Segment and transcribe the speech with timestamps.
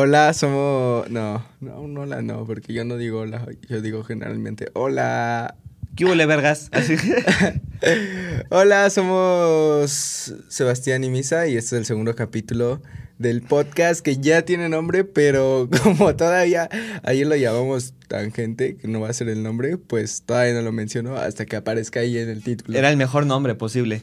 [0.00, 1.10] Hola, somos.
[1.10, 5.56] No, no, un hola no, porque yo no digo hola, yo digo generalmente hola.
[5.96, 6.70] ¿Qué huele, vergas?
[8.50, 12.80] Hola, somos Sebastián y Misa y este es el segundo capítulo
[13.18, 16.68] del podcast que ya tiene nombre, pero como todavía
[17.02, 20.72] ayer lo llamamos Tangente, que no va a ser el nombre, pues todavía no lo
[20.72, 22.78] menciono hasta que aparezca ahí en el título.
[22.78, 24.02] Era el mejor nombre posible.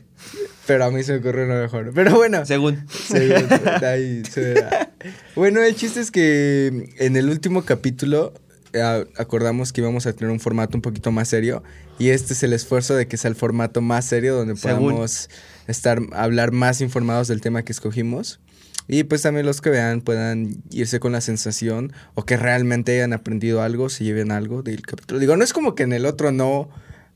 [0.67, 1.91] Pero a mí se me ocurrió uno mejor.
[1.93, 2.45] Pero bueno.
[2.45, 2.85] Según.
[2.89, 3.47] según,
[3.83, 4.91] ahí se verá.
[5.35, 8.33] Bueno, el chiste es que en el último capítulo
[8.73, 11.63] eh, acordamos que íbamos a tener un formato un poquito más serio
[11.97, 15.29] y este es el esfuerzo de que sea el formato más serio donde podamos
[15.67, 18.39] estar hablar más informados del tema que escogimos.
[18.87, 23.13] Y pues también los que vean puedan irse con la sensación o que realmente hayan
[23.13, 25.19] aprendido algo, se lleven algo del capítulo.
[25.19, 26.69] Digo, no es como que en el otro no,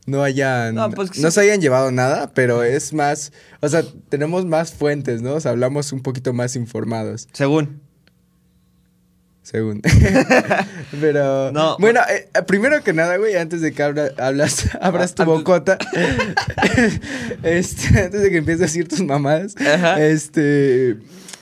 [0.06, 1.30] no hayan, No, pues que sí.
[1.30, 5.34] se hayan llevado nada, pero es más, o sea, tenemos más fuentes, ¿no?
[5.34, 7.80] O sea, hablamos un poquito más informados, Según.
[9.42, 9.80] según.
[11.00, 15.24] pero, No, bueno, eh, primero que nada, güey, antes de que habla- hablas, abras tu
[15.24, 15.78] bocota,
[17.42, 20.00] este, antes de que empieces a decir tus mamadas, Ajá.
[20.02, 20.98] este,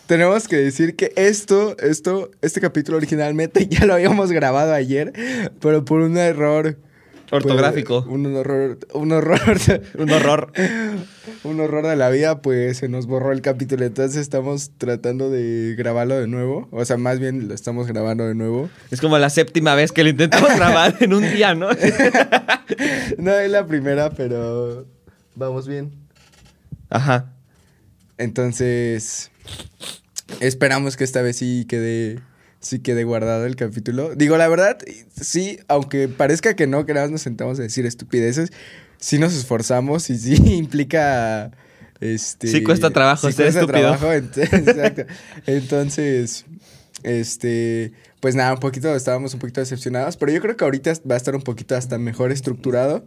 [0.08, 5.12] tenemos que decir que esto, esto, este capítulo originalmente ya lo habíamos grabado ayer,
[5.60, 6.78] pero por un error.
[7.30, 8.04] Ortográfico.
[8.04, 9.38] pues, un horror, un horror,
[9.98, 10.50] Un horror.
[11.44, 13.84] un horror de la vida, pues se nos borró el capítulo.
[13.84, 16.68] Entonces estamos tratando de grabarlo de nuevo.
[16.70, 18.70] O sea, más bien lo estamos grabando de nuevo.
[18.90, 21.68] Es como la séptima vez que lo intentamos grabar en un día, ¿no?
[23.18, 24.86] No es la primera, pero
[25.34, 25.92] vamos bien.
[26.88, 27.34] Ajá.
[28.16, 29.30] Entonces,
[30.40, 32.20] esperamos que esta vez sí quede,
[32.60, 34.14] sí quede guardado el capítulo.
[34.14, 34.78] Digo, la verdad,
[35.20, 38.50] sí, aunque parezca que no, que nada más nos sentamos a decir estupideces,
[38.98, 41.50] sí nos esforzamos y sí implica...
[42.00, 43.96] Este, Sí cuesta trabajo sí ser cuesta estúpido.
[43.96, 45.02] trabajo, ent- exacto.
[45.46, 46.44] Entonces,
[47.02, 51.14] este, pues nada, un poquito, estábamos un poquito decepcionados, pero yo creo que ahorita va
[51.14, 53.04] a estar un poquito hasta mejor estructurado.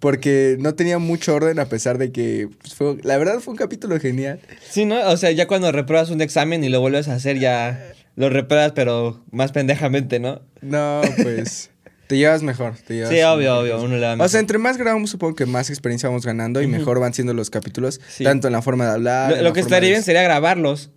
[0.00, 3.58] Porque no tenía mucho orden a pesar de que, pues, fue, la verdad fue un
[3.58, 4.40] capítulo genial.
[4.68, 4.98] Sí, ¿no?
[5.08, 8.72] O sea, ya cuando repruebas un examen y lo vuelves a hacer, ya lo repruebas,
[8.72, 10.40] pero más pendejamente, ¿no?
[10.62, 11.70] No, pues
[12.06, 12.74] te llevas mejor.
[12.86, 13.58] Te llevas Sí, obvio, mejor.
[13.62, 13.82] obvio.
[13.82, 16.66] Uno le da O sea, entre más grabamos, supongo que más experiencia vamos ganando y
[16.66, 18.24] mejor van siendo los capítulos, Sí.
[18.24, 19.42] tanto en la forma de hablar.
[19.42, 20.90] lo, que estaría de- bien sería grabarlos.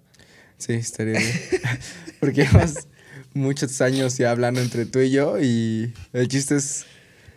[0.58, 1.32] Sí, estaría bien.
[2.22, 2.88] Porque llevas
[3.34, 6.86] muchos años ya hablando entre tú y yo y el chiste es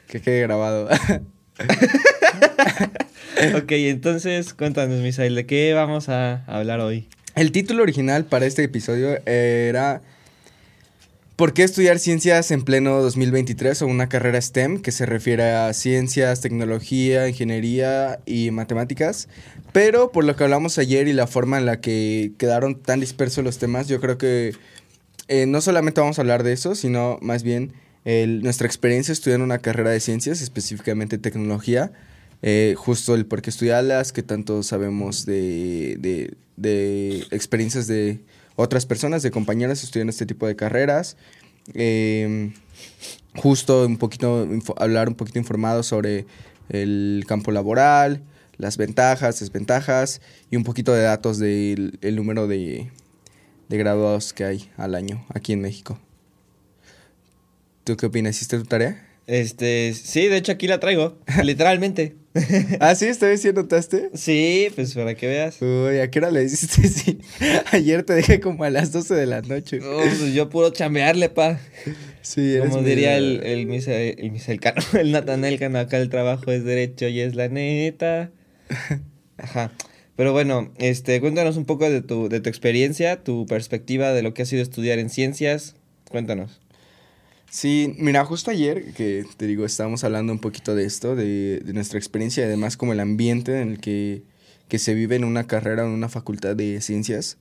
[0.06, 0.88] que quede grabado.
[3.56, 7.09] ok, entonces cuéntanos, Misael, ¿de qué vamos a hablar hoy?
[7.34, 10.03] El título original para este episodio era
[11.37, 15.71] ¿Por qué estudiar ciencias en pleno 2023 o una carrera STEM que se refiere a
[15.75, 19.28] ciencias, tecnología, ingeniería y matemáticas?
[19.72, 23.45] Pero por lo que hablamos ayer y la forma en la que quedaron tan dispersos
[23.45, 24.55] los temas, yo creo que
[25.28, 27.75] eh, no solamente vamos a hablar de eso, sino más bien
[28.06, 31.93] el- nuestra experiencia estudiando una carrera de ciencias, específicamente tecnología,
[32.41, 38.21] eh, justo el por qué estudiarlas, qué tanto sabemos de, de- de experiencias de
[38.56, 41.16] otras personas, de compañeros estudiando este tipo de carreras.
[41.75, 42.53] eh,
[43.34, 46.25] justo un poquito, hablar un poquito informado sobre
[46.71, 48.22] el campo laboral,
[48.56, 52.91] las ventajas, desventajas y un poquito de datos del el número de,
[53.69, 55.99] de graduados que hay al año aquí en México.
[57.86, 58.34] ¿Tú qué opinas?
[58.34, 59.00] ¿Hiciste tu tarea?
[59.28, 62.16] Este, sí, de hecho aquí la traigo, literalmente.
[62.80, 64.10] ah, sí, esta vez sí anotaste.
[64.14, 65.62] Sí, pues para que veas.
[65.62, 66.88] Uy, ¿a qué hora le hiciste?
[66.88, 67.19] Sí.
[67.70, 69.78] Ayer te dejé como a las 12 de la noche.
[69.84, 71.60] Oh, pues yo puro chambearle, pa.
[72.22, 74.16] Sí, eres Como muy- diría el, el, Misael,
[74.48, 78.32] el Cano, el Natanel Cano, acá el trabajo es derecho y es la neta.
[79.38, 79.70] Ajá.
[80.16, 84.34] Pero bueno, este, cuéntanos un poco de tu, de tu experiencia, tu perspectiva de lo
[84.34, 85.76] que ha sido estudiar en ciencias.
[86.10, 86.60] Cuéntanos.
[87.51, 91.73] Sí, mira, justo ayer que te digo, estábamos hablando un poquito de esto, de, de
[91.73, 94.23] nuestra experiencia y además como el ambiente en el que,
[94.69, 97.39] que se vive en una carrera o en una facultad de ciencias,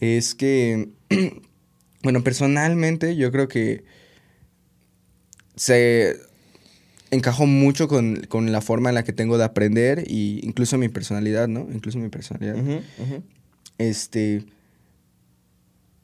[0.00, 0.90] es que,
[2.02, 3.84] bueno, personalmente yo creo que
[5.56, 6.16] se
[7.10, 10.88] encajó mucho con, con la forma en la que tengo de aprender e incluso mi
[10.88, 11.68] personalidad, ¿no?
[11.72, 12.56] Incluso mi personalidad.
[13.78, 14.44] Este.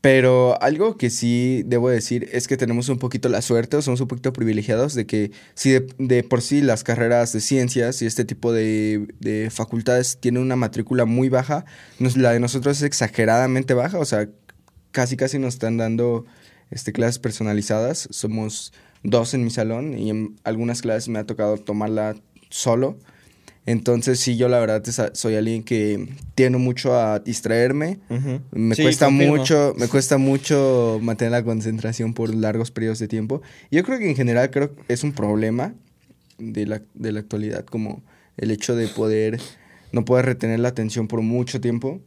[0.00, 4.00] Pero algo que sí debo decir es que tenemos un poquito la suerte o somos
[4.00, 8.24] un poquito privilegiados de que si de, por sí las carreras de ciencias y este
[8.24, 11.64] tipo de, de facultades tienen una matrícula muy baja,
[11.98, 14.28] la de nosotros es exageradamente baja, o sea,
[14.92, 16.26] casi casi nos están dando
[16.70, 18.08] este, clases personalizadas.
[18.10, 18.72] Somos
[19.02, 22.16] dos en mi salón y en algunas clases me ha tocado tomarla
[22.50, 22.98] solo.
[23.70, 24.82] Entonces, sí, yo la verdad
[25.12, 27.98] soy alguien que tiene mucho a distraerme.
[28.50, 29.36] Me Sí, cuesta confirmo.
[29.36, 33.42] mucho, me cuesta mucho mantener la concentración por largos periodos de tiempo.
[33.70, 35.74] Yo creo que en general creo que es un problema
[36.38, 38.02] de la, de la actualidad, como
[38.38, 39.38] el hecho de poder,
[39.92, 42.00] no poder retener la atención por mucho tiempo.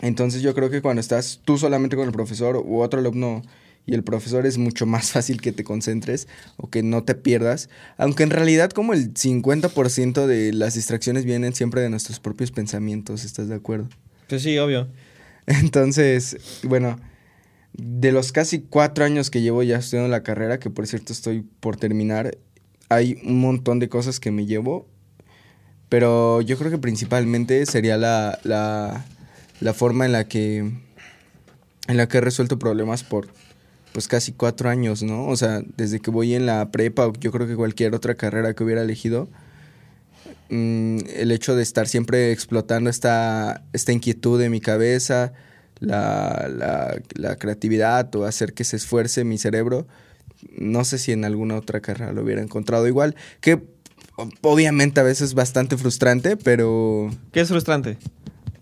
[0.00, 3.42] Entonces yo creo que cuando estás tú solamente con el profesor u otro alumno
[3.86, 7.70] y el profesor es mucho más fácil que te concentres o que no te pierdas,
[7.96, 13.24] aunque en realidad como el 50% de las distracciones vienen siempre de nuestros propios pensamientos,
[13.24, 13.88] ¿estás de acuerdo?
[14.28, 14.88] Pues sí, obvio.
[15.46, 16.98] Entonces, bueno,
[17.72, 21.44] de los casi cuatro años que llevo ya estudiando la carrera, que por cierto estoy
[21.60, 22.36] por terminar,
[22.88, 24.88] hay un montón de cosas que me llevo,
[25.88, 29.04] pero yo creo que principalmente sería la, la,
[29.60, 30.58] la forma en la que
[31.88, 33.28] en la que he resuelto problemas por
[33.96, 35.26] pues casi cuatro años, ¿no?
[35.26, 38.52] O sea, desde que voy en la prepa o yo creo que cualquier otra carrera
[38.52, 39.26] que hubiera elegido,
[40.50, 45.32] mm, el hecho de estar siempre explotando esta, esta inquietud de mi cabeza,
[45.80, 49.86] la, la, la creatividad o hacer que se esfuerce mi cerebro,
[50.54, 53.62] no sé si en alguna otra carrera lo hubiera encontrado igual, que
[54.42, 57.96] obviamente a veces es bastante frustrante, pero ¿Qué es frustrante?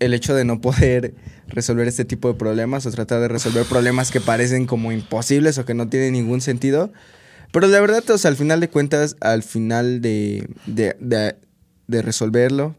[0.05, 1.13] El hecho de no poder
[1.47, 5.65] resolver este tipo de problemas o tratar de resolver problemas que parecen como imposibles o
[5.65, 6.91] que no tienen ningún sentido.
[7.51, 11.35] Pero la verdad, o sea, al final de cuentas, al final de, de, de-
[11.87, 12.75] de resolverlo,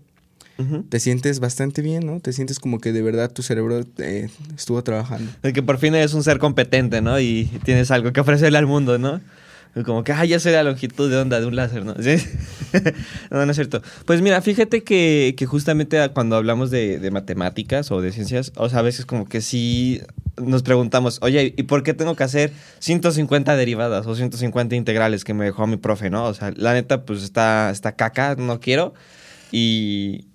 [0.89, 2.19] te sientes bastante bien, ¿no?
[2.21, 5.31] Te sientes como que de verdad tu cerebro eh, estuvo trabajando.
[5.43, 7.21] De que por fin eres un ser competente, ¿no?
[7.21, 9.21] Y tienes algo que ofrecerle al mundo, ¿no?
[9.85, 11.95] Como que, ah, ya sé la longitud de onda de un láser, ¿no?
[12.01, 12.17] ¿Sí?
[13.31, 13.83] no, no es cierto.
[14.07, 18.69] Pues mira, fíjate que, que justamente cuando hablamos de, de matemáticas o de ciencias, o
[18.71, 20.01] sea, a veces como que sí
[20.43, 25.35] nos preguntamos, oye, ¿y por qué tengo que hacer 150 derivadas o 150 integrales que
[25.35, 26.25] me dejó mi profe, ¿no?
[26.25, 28.95] O sea, la neta, pues está, está caca, no quiero.
[29.53, 30.27] Y,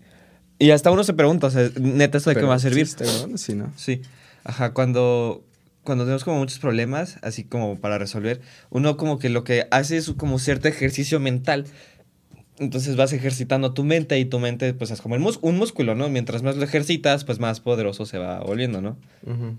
[0.59, 2.81] y hasta uno se pregunta, o sea, neta, ¿esto de qué me va a servir?
[2.81, 3.37] existe, ¿no?
[3.37, 3.71] Sí, ¿no?
[3.75, 4.01] Sí,
[4.43, 5.43] ajá, cuando,
[5.83, 9.97] cuando tenemos como muchos problemas, así como para resolver, uno como que lo que hace
[9.97, 11.65] es como cierto ejercicio mental.
[12.59, 15.95] Entonces vas ejercitando tu mente y tu mente pues es como el mus- un músculo,
[15.95, 16.09] ¿no?
[16.09, 18.97] Mientras más lo ejercitas, pues más poderoso se va volviendo, ¿no?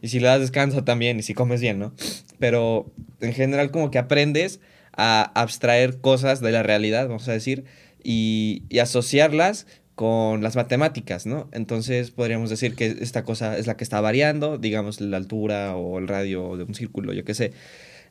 [0.01, 1.93] Y si le das descanso también, y si comes bien, ¿no?
[2.39, 2.87] Pero
[3.21, 4.61] en general como que aprendes
[4.97, 7.65] a abstraer cosas de la realidad, vamos a decir,
[8.05, 9.67] y, y asociarlas
[10.03, 11.49] con las matemáticas, ¿no?
[11.53, 16.01] Entonces podríamos decir que esta cosa es la que está variando, digamos la altura o
[16.01, 17.53] el radio de un círculo, yo qué sé.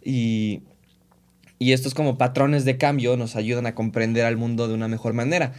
[0.02, 0.62] Y,
[1.60, 5.12] y estos como patrones de cambio nos ayudan a comprender al mundo de una mejor
[5.12, 5.52] manera.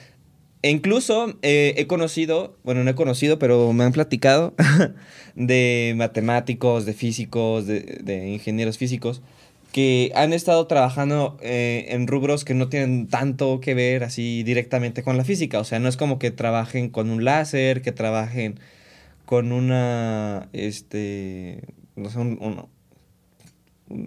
[0.62, 4.54] E incluso eh, he conocido, bueno, no he conocido, pero me han platicado
[5.34, 9.20] de matemáticos, de físicos, de, de ingenieros físicos,
[9.72, 15.02] que han estado trabajando eh, en rubros que no tienen tanto que ver así directamente
[15.02, 15.58] con la física.
[15.58, 18.60] O sea, no es como que trabajen con un láser, que trabajen
[19.24, 21.62] con una, este,
[21.96, 22.66] no sé, un- un-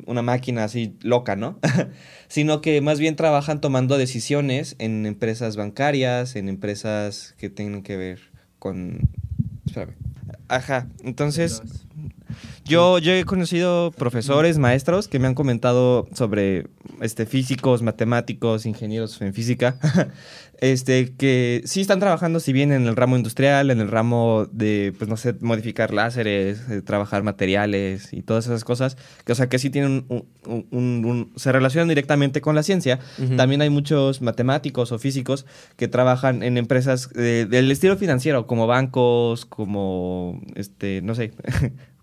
[0.07, 1.59] una máquina así loca, ¿no?
[2.27, 7.95] Sino que más bien trabajan tomando decisiones en empresas bancarias, en empresas que tengan que
[7.97, 8.19] ver
[8.59, 8.99] con...
[9.65, 9.93] Espérame.
[10.47, 11.61] Ajá, entonces...
[12.65, 16.67] Yo, yo he conocido profesores, maestros que me han comentado sobre
[17.01, 19.77] este, físicos, matemáticos, ingenieros en física,
[20.59, 24.93] este, que sí están trabajando, si bien en el ramo industrial, en el ramo de,
[24.97, 29.47] pues no sé, modificar láseres, eh, trabajar materiales y todas esas cosas, que o sea,
[29.49, 32.99] que sí tienen un, un- un- un- se relacionan directamente con la ciencia.
[33.37, 38.65] También hay muchos matemáticos o físicos que trabajan en empresas eh, del estilo financiero, como
[38.65, 41.33] bancos, como, este, no sé,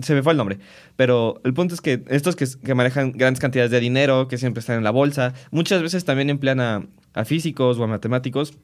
[0.00, 0.58] se me fue el nombre.
[0.96, 4.78] Pero el punto es que estos que, manejan grandes cantidades de dinero, que siempre están
[4.78, 8.54] en la bolsa, muchas veces también emplean a, a físicos o a matemáticos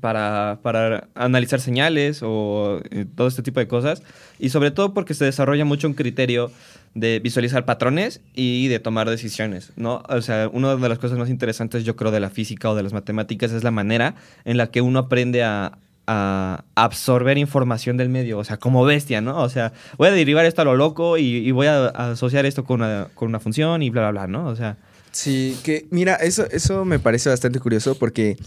[0.00, 4.02] para, para analizar señales o eh, todo este tipo de cosas.
[4.38, 6.50] Y sobre todo porque se desarrolla mucho un criterio
[6.94, 10.02] de visualizar patrones y de tomar decisiones, ¿no?
[10.08, 12.82] O sea, una de las cosas más interesantes yo creo de la física o de
[12.82, 14.14] las matemáticas es la manera
[14.44, 15.78] en la que uno aprende a,
[16.12, 19.42] a absorber información del medio, o sea, como bestia, ¿no?
[19.42, 22.82] O sea, voy a derivar esto a lo loco y, voy a, asociar esto con
[22.82, 24.46] una, con una función y bla, bla, bla, ¿no?
[24.48, 24.76] O sea,
[25.12, 28.38] Sí, que mira, eso, eso me parece bastante curioso porque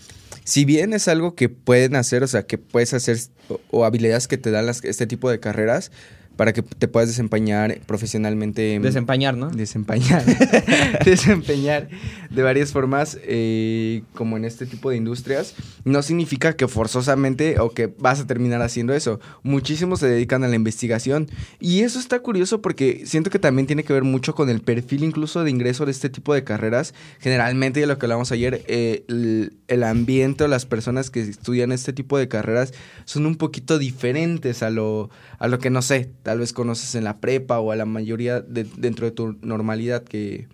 [0.44, 3.18] si bien es algo que pueden hacer, o sea, que puedes hacer
[3.70, 5.92] o, habilidades que te dan este tipo de carreras,
[6.36, 8.80] para que te puedas desempeñar profesionalmente.
[8.80, 9.50] Desempeñar, ¿no?
[9.50, 10.24] Desempeñar.
[11.06, 11.90] desempeñar
[12.30, 15.56] de varias formas, eh, como en este tipo de industrias.
[15.84, 19.20] No significa que forzosamente o que vas a terminar haciendo eso.
[19.44, 21.30] Muchísimos se dedican a la investigación.
[21.60, 25.04] Y eso está curioso porque siento que también tiene que ver mucho con el perfil
[25.04, 26.94] incluso de ingreso de este tipo de carreras.
[27.20, 31.72] Generalmente, de lo que hablamos ayer, eh, el, el ambiente o las personas que estudian
[31.72, 32.74] este tipo de carreras
[33.06, 37.04] son un poquito diferentes a lo, a lo que, no sé, tal vez conoces en
[37.04, 40.48] la prepa o a la mayoría de, dentro de tu normalidad que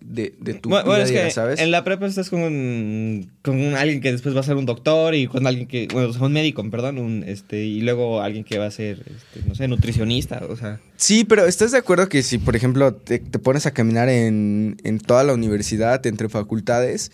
[0.00, 1.58] de, de tu Bueno, es que ¿sabes?
[1.58, 4.64] en la prepa estás con, un- con un- alguien que después va a ser un
[4.64, 8.58] doctor y con alguien que, bueno, un médico, perdón, un, este, y luego alguien que
[8.58, 10.78] va a ser, este, no sé, nutricionista, o sea.
[10.96, 14.76] Sí, pero ¿estás de acuerdo que si, por ejemplo, te, te pones a caminar en,
[14.84, 17.10] en toda la universidad, entre facultades,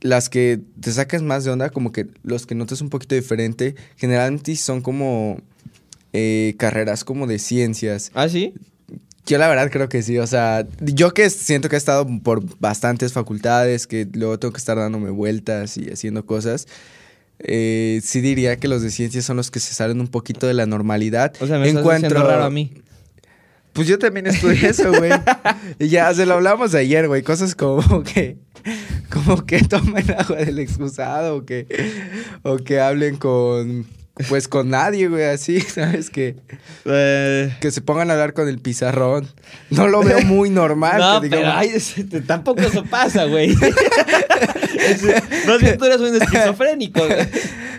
[0.00, 3.74] las que te sacas más de onda, como que los que notas un poquito diferente,
[3.96, 5.40] generalmente son como
[6.12, 8.10] eh, carreras como de ciencias.
[8.14, 8.54] Ah, sí.
[9.24, 12.42] Yo la verdad creo que sí, o sea, yo que siento que he estado por
[12.58, 16.66] bastantes facultades, que luego tengo que estar dándome vueltas y haciendo cosas,
[17.38, 20.54] eh, sí diría que los de ciencias son los que se salen un poquito de
[20.54, 21.34] la normalidad.
[21.40, 22.72] O sea, me estás diciendo raro a mí.
[23.72, 25.12] Pues yo también estudié eso, güey.
[25.78, 27.22] y ya, se lo hablamos ayer, güey.
[27.22, 28.38] Cosas como que.
[29.10, 31.66] Como que tomen agua del excusado o que.
[32.42, 33.86] O que hablen con.
[34.28, 36.10] Pues con nadie, güey, así, ¿sabes?
[36.10, 36.36] Que,
[36.84, 39.26] Eh, que se pongan a hablar con el pizarrón.
[39.70, 40.98] No lo veo muy normal.
[41.00, 41.94] no, que pero ay, es-
[42.26, 43.54] tampoco eso pasa, güey.
[45.46, 47.00] Más bien tú eres un esquizofrénico.
[47.06, 47.26] güey.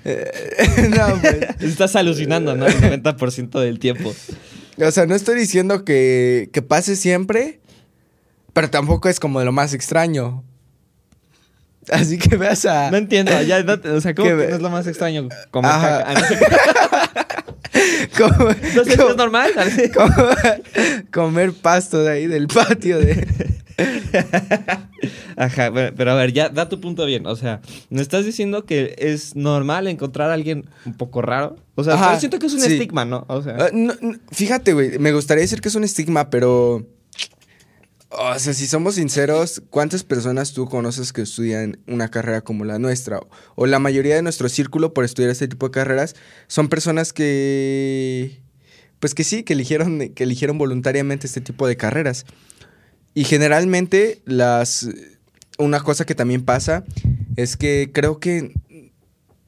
[0.90, 1.38] no, pues.
[1.62, 2.66] Estás alucinando, ¿no?
[2.68, 4.14] El 90% del tiempo.
[4.78, 7.60] O sea, no estoy diciendo que, que pase siempre,
[8.54, 10.44] pero tampoco es como de lo más extraño.
[11.92, 12.90] Así que veas a.
[12.92, 15.28] No entiendo, ya, no o sea, ¿cómo Que ve- no es lo más extraño?
[15.52, 16.04] Como Ajá.
[16.04, 16.14] caca.
[16.22, 16.40] No sé.
[18.18, 19.52] como- ¿No sé, como- es normal?
[19.94, 20.14] como-
[21.12, 23.28] comer pasto de ahí del patio de.
[25.36, 27.26] Ajá, bueno, pero a ver, ya da tu punto bien.
[27.26, 31.56] O sea, ¿me estás diciendo que es normal encontrar a alguien un poco raro?
[31.76, 32.74] O sea, Ajá, pero siento que es un sí.
[32.74, 33.26] estigma, ¿no?
[33.28, 36.86] O sea, Ah, no, no, fíjate, güey, me gustaría decir que es un estigma, pero.
[38.16, 42.78] O sea, si somos sinceros, ¿cuántas personas tú conoces que estudian una carrera como la
[42.78, 43.20] nuestra?
[43.56, 46.16] O la mayoría de nuestro círculo por estudiar este tipo de carreras
[46.48, 48.42] son personas que.
[49.00, 52.26] Pues que sí, que eligieron, que eligieron voluntariamente este tipo de carreras.
[53.16, 54.88] Y generalmente las.
[55.58, 56.84] Una cosa que también pasa
[57.36, 58.54] es que creo que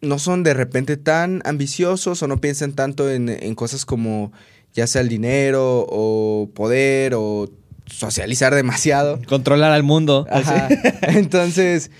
[0.01, 4.31] no son de repente tan ambiciosos o no piensan tanto en, en cosas como
[4.74, 7.50] ya sea el dinero o poder o
[7.86, 9.20] socializar demasiado.
[9.27, 10.25] controlar al mundo.
[10.30, 10.68] Ajá.
[11.01, 11.92] Entonces,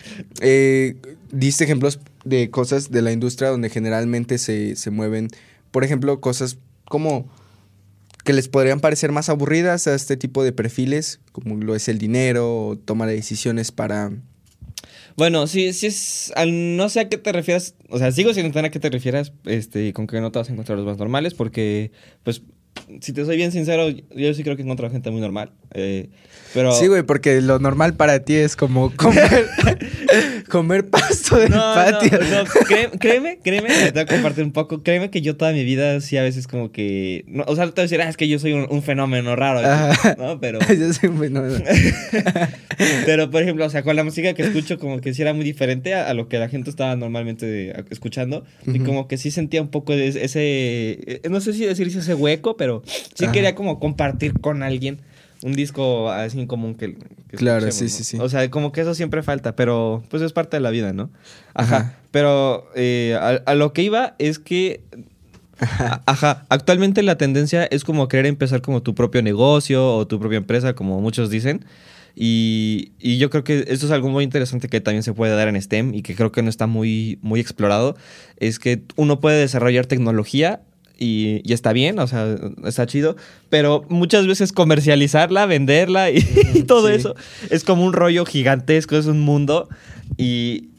[0.42, 0.96] eh,
[1.32, 5.30] diste ejemplos de cosas de la industria donde generalmente se, se mueven,
[5.72, 7.30] por ejemplo, cosas como
[8.26, 12.00] que les podrían parecer más aburridas a este tipo de perfiles, como lo es el
[12.00, 14.12] dinero o toma de decisiones para...
[15.16, 16.34] Bueno, sí, sí es.
[16.46, 17.76] no sé a qué te refieras.
[17.90, 19.32] O sea, sigo sin entender a qué te refieras.
[19.46, 21.34] Este, con que no te vas a encontrar los más normales.
[21.34, 21.92] Porque,
[22.24, 22.42] pues,
[23.02, 25.52] si te soy bien sincero, yo sí creo que he encontrado gente muy normal.
[25.74, 26.10] eh,
[26.54, 26.72] pero.
[26.72, 29.46] Sí, güey, porque lo normal para ti es como comer,
[30.50, 32.18] comer pasto del No, patio.
[32.18, 34.82] no, no, cré- créeme, créeme, te voy a compartir un poco.
[34.82, 37.26] Créeme que yo toda mi vida sí a veces como que.
[37.28, 39.36] no, o sea, te voy a decir, ah, es que yo soy un, un fenómeno
[39.36, 39.60] raro.
[39.68, 40.16] Ajá.
[40.18, 40.40] ¿no?
[40.40, 40.60] Pero.
[40.70, 41.60] Yo soy un fenómeno.
[43.06, 45.44] Pero, por ejemplo, o sea, con la música que escucho, como que sí era muy
[45.46, 48.44] diferente a, a lo que la gente estaba normalmente escuchando.
[48.66, 48.86] Y Ujú.
[48.86, 50.40] como que sí sentía un poco de ese.
[50.42, 52.65] eh, No sé si decir ese hueco, pero
[53.14, 53.32] sí Ajá.
[53.32, 55.00] quería como compartir con alguien
[55.44, 56.96] un disco así en común que.
[57.30, 58.18] que Claro, sí, sí, sí.
[58.20, 61.12] O sea, como que eso siempre falta, pero pues es parte de la vida, ¿no?
[61.54, 61.78] Ajá.
[61.78, 61.94] Ajá.
[62.12, 64.84] Pero eh, a, a lo que iba es que.
[65.60, 70.38] Ajá, actualmente la tendencia es como querer empezar como tu propio negocio o tu propia
[70.38, 71.64] empresa, como muchos dicen.
[72.16, 75.48] Y, y yo creo que esto es algo muy interesante que también se puede dar
[75.48, 77.96] en STEM y que creo que no está muy, muy explorado.
[78.38, 80.62] Es que uno puede desarrollar tecnología
[80.98, 82.36] y, y está bien, o sea,
[82.66, 83.16] está chido,
[83.50, 86.96] pero muchas veces comercializarla, venderla y, y todo sí.
[86.96, 87.16] eso
[87.50, 89.68] es como un rollo gigantesco, es un mundo.
[90.18, 90.70] Y,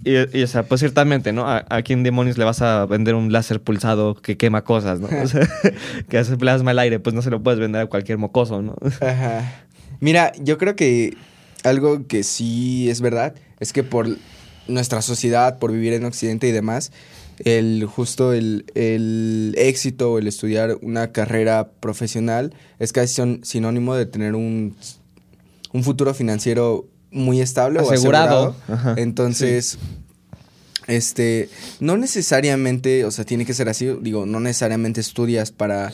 [0.42, 1.46] o sea, pues ciertamente, ¿no?
[1.48, 5.08] ¿A, a quién demonios le vas a vender un láser pulsado que quema cosas, ¿no?
[5.08, 5.48] O sea,
[6.08, 8.76] que hace plasma al aire, pues no se lo puedes vender a cualquier mocoso, ¿no?
[9.00, 9.64] Ajá.
[10.00, 11.16] Mira, yo creo que
[11.64, 14.08] algo que sí es verdad es que por
[14.68, 16.92] nuestra sociedad, por vivir en Occidente y demás,
[17.44, 23.94] el justo el, el éxito o el estudiar una carrera profesional es casi son- sinónimo
[23.94, 24.74] de tener un,
[25.72, 28.56] un futuro financiero muy estable Asegurado.
[28.68, 28.96] o asegurado.
[28.98, 29.78] Entonces,
[30.86, 31.48] este,
[31.80, 35.92] no necesariamente, o sea, tiene que ser así, digo, no necesariamente estudias para,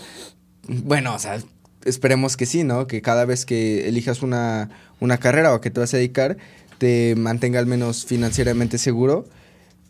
[0.69, 1.41] bueno, o sea,
[1.85, 2.87] esperemos que sí, ¿no?
[2.87, 4.71] Que cada vez que elijas una,
[5.01, 6.37] una carrera o a que te vas a dedicar,
[6.79, 9.25] te mantenga al menos financieramente seguro,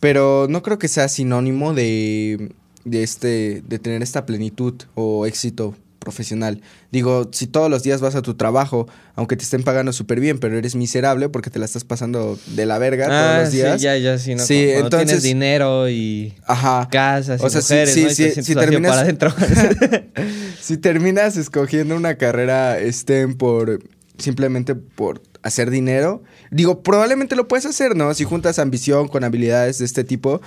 [0.03, 2.51] pero no creo que sea sinónimo de,
[2.85, 6.61] de, este, de tener esta plenitud o éxito profesional.
[6.91, 10.41] Digo, si todos los días vas a tu trabajo, aunque te estén pagando súper bien,
[10.41, 13.77] pero eres miserable porque te la estás pasando de la verga todos Ah, los días.
[13.81, 14.45] Sí, ya, ya, sí, ¿no?
[14.45, 16.89] Sí, Cuando entonces- tienes dinero y Ajá.
[16.91, 19.33] casas y O sea, mujeres, sí, si terminas- para adentro.
[20.61, 23.81] Si terminas escogiendo una carrera STEM por
[24.19, 28.15] simplemente por hacer dinero, digo, probablemente lo puedes hacer, ¿no?
[28.15, 30.41] Si juntas ambición con habilidades de este tipo,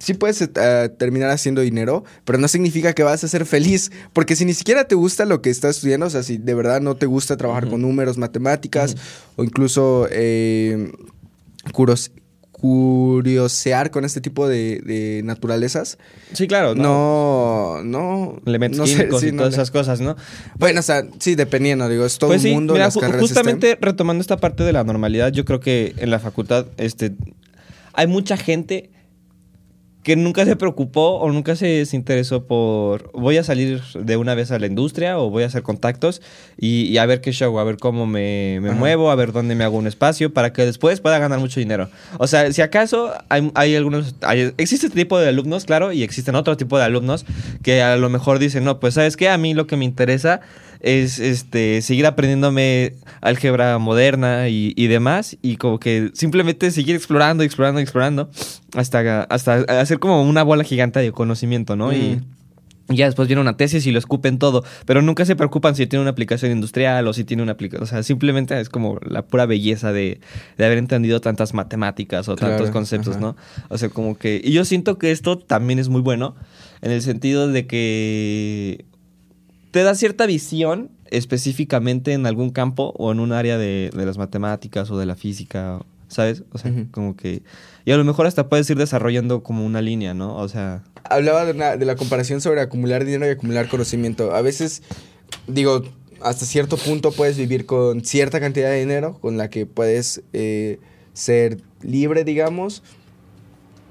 [0.00, 4.34] sí puedes eh, terminar haciendo dinero, pero no significa que vas a ser feliz, porque
[4.36, 6.96] si ni siquiera te gusta lo que estás estudiando, o sea, si de verdad no
[6.96, 8.96] te gusta trabajar con números, matemáticas
[9.36, 10.90] o incluso eh,
[11.72, 12.10] curos-
[12.60, 15.98] curiosear con este tipo de, de naturalezas,
[16.32, 16.82] sí, claro, ¿no?
[16.82, 20.16] no, no, Elementos no sé, químicos sí, y no todas le- esas cosas, ¿no?
[20.58, 23.68] bueno, o sea, sí, dependiendo, digo, es todo pues un mundo mira, las carreras justamente
[23.72, 23.82] STEM.
[23.82, 27.12] retomando esta parte de la normalidad, yo creo que en la facultad este,
[27.92, 28.90] hay mucha gente
[30.02, 34.34] que nunca se preocupó o nunca se, se interesó por voy a salir de una
[34.34, 36.22] vez a la industria o voy a hacer contactos
[36.58, 39.54] y, y a ver qué show, a ver cómo me, me muevo, a ver dónde
[39.54, 41.90] me hago un espacio para que después pueda ganar mucho dinero.
[42.18, 46.02] O sea, si acaso hay, hay algunos, hay- existe este tipo de alumnos, claro, y
[46.02, 47.26] existen otro tipo de alumnos
[47.62, 50.40] que a lo mejor dicen, no, pues sabes qué, a mí lo que me interesa
[50.80, 57.44] es este seguir aprendiéndome álgebra moderna y, y demás y como que simplemente seguir explorando,
[57.44, 58.30] explorando, explorando
[58.74, 61.92] hasta, hasta hacer como una bola gigante de conocimiento, ¿no?
[61.92, 62.20] Y,
[62.90, 65.86] y ya después viene una tesis y lo escupen todo, pero nunca se preocupan si
[65.86, 69.22] tiene una aplicación industrial o si tiene una aplicación, o sea, simplemente es como la
[69.22, 70.20] pura belleza de,
[70.58, 73.20] de haber entendido tantas matemáticas o tantos conceptos, ajá.
[73.20, 73.36] ¿no?
[73.68, 74.40] O sea, como que...
[74.42, 76.34] Y yo siento que esto también es muy bueno
[76.82, 78.84] en el sentido de que
[79.70, 84.18] te da cierta visión específicamente en algún campo o en un área de, de las
[84.18, 86.44] matemáticas o de la física, ¿sabes?
[86.52, 87.42] O sea, como que...
[87.84, 90.36] Y a lo mejor hasta puedes ir desarrollando como una línea, ¿no?
[90.36, 90.82] O sea...
[91.04, 94.34] Hablaba de, una- de la comparación sobre acumular dinero y acumular conocimiento.
[94.34, 94.82] A veces,
[95.48, 95.82] digo,
[96.20, 100.78] hasta cierto punto puedes vivir con cierta cantidad de dinero con la que puedes eh,
[101.12, 102.82] ser libre, digamos,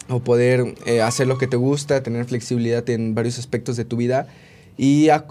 [0.07, 3.97] o poder eh, hacer lo que te gusta, tener flexibilidad en varios aspectos de tu
[3.97, 4.27] vida.
[4.81, 5.25] Y a-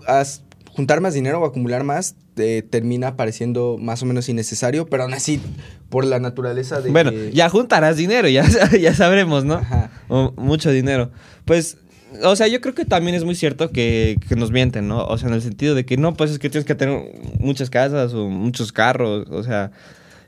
[0.73, 5.15] juntar más dinero o acumular más eh, termina pareciendo más o menos innecesario, pero aún
[5.15, 5.41] así,
[5.89, 6.91] por la naturaleza de...
[6.91, 8.45] Bueno, que- ya juntarás dinero, ya,
[8.81, 9.55] ya sabremos, ¿no?
[9.55, 9.91] Ajá.
[10.09, 11.11] O mucho dinero.
[11.47, 11.79] Pues,
[12.23, 15.05] o sea, yo creo que también es muy cierto que, que nos mienten, ¿no?
[15.07, 17.01] O sea, en el sentido de que no, pues es que tienes que tener
[17.41, 19.73] muchas casas o muchos carros, o sea.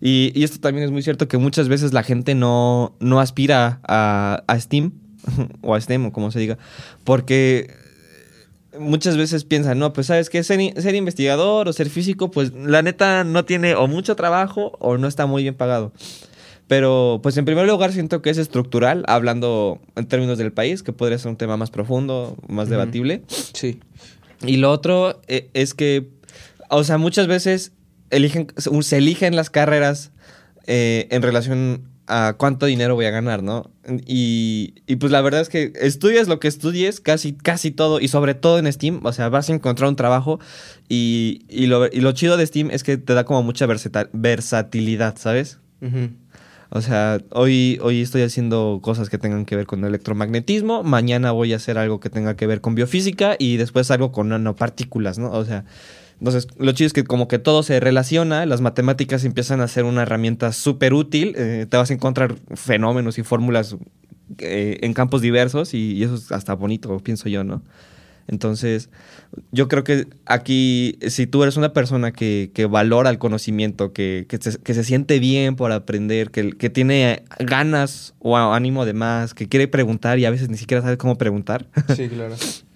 [0.00, 3.80] Y, y esto también es muy cierto que muchas veces la gente no, no aspira
[3.86, 4.92] a, a Steam
[5.60, 6.56] o a STEM o como se diga,
[7.04, 7.74] porque
[8.78, 12.52] muchas veces piensan, no, pues sabes que ser, in- ser investigador o ser físico, pues
[12.54, 15.92] la neta no tiene o mucho trabajo o no está muy bien pagado.
[16.68, 20.92] Pero, pues en primer lugar siento que es estructural, hablando en términos del país, que
[20.92, 23.22] podría ser un tema más profundo, más debatible.
[23.28, 23.80] Sí.
[24.46, 26.08] Y lo otro eh, es que,
[26.68, 27.72] o sea, muchas veces
[28.10, 30.12] eligen, se eligen las carreras
[30.68, 33.70] eh, en relación a cuánto dinero voy a ganar, ¿no?
[34.06, 38.08] Y, y, pues la verdad es que estudias lo que estudies, casi, casi todo, y
[38.08, 40.40] sobre todo en Steam, o sea, vas a encontrar un trabajo
[40.88, 43.66] y, y, lo, y lo chido de Steam es que te da como mucha
[44.12, 45.58] versatilidad, ¿sabes?
[46.72, 51.52] O sea, hoy, hoy estoy haciendo cosas que tengan que ver con electromagnetismo, mañana voy
[51.52, 55.30] a hacer algo que tenga que ver con biofísica y después algo con nanopartículas, ¿no?
[55.32, 55.64] O sea,
[56.20, 59.84] entonces lo chido es que como que todo se relaciona, las matemáticas empiezan a ser
[59.84, 63.76] una herramienta súper útil, eh, te vas a encontrar fenómenos y fórmulas
[64.38, 67.62] eh, en campos diversos y, y eso es hasta bonito, pienso yo, ¿no?
[68.28, 68.90] Entonces,
[69.50, 74.26] yo creo que aquí, si tú eres una persona que, que valora el conocimiento, que,
[74.28, 78.92] que, se, que se siente bien por aprender, que, que tiene ganas o ánimo de
[78.92, 82.36] más, que quiere preguntar y a veces ni siquiera sabe cómo preguntar, Sí, claro.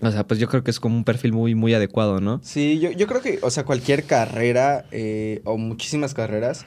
[0.00, 2.40] o sea, pues yo creo que es como un perfil muy, muy adecuado, ¿no?
[2.42, 6.64] Sí, yo, yo creo que, o sea, cualquier carrera eh, o muchísimas carreras,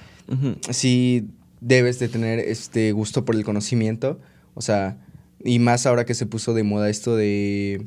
[0.69, 1.27] sí
[1.59, 4.19] debes de tener este gusto por el conocimiento.
[4.53, 4.97] O sea,
[5.43, 7.85] y más ahora que se puso de moda esto de.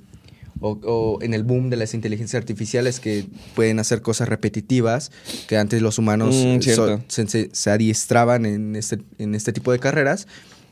[0.60, 3.26] O, o en el boom de las inteligencias artificiales que
[3.56, 5.10] pueden hacer cosas repetitivas,
[5.48, 9.78] que antes los humanos Mm, so- se- se adiestraban en este, en este tipo de
[9.80, 10.26] carreras.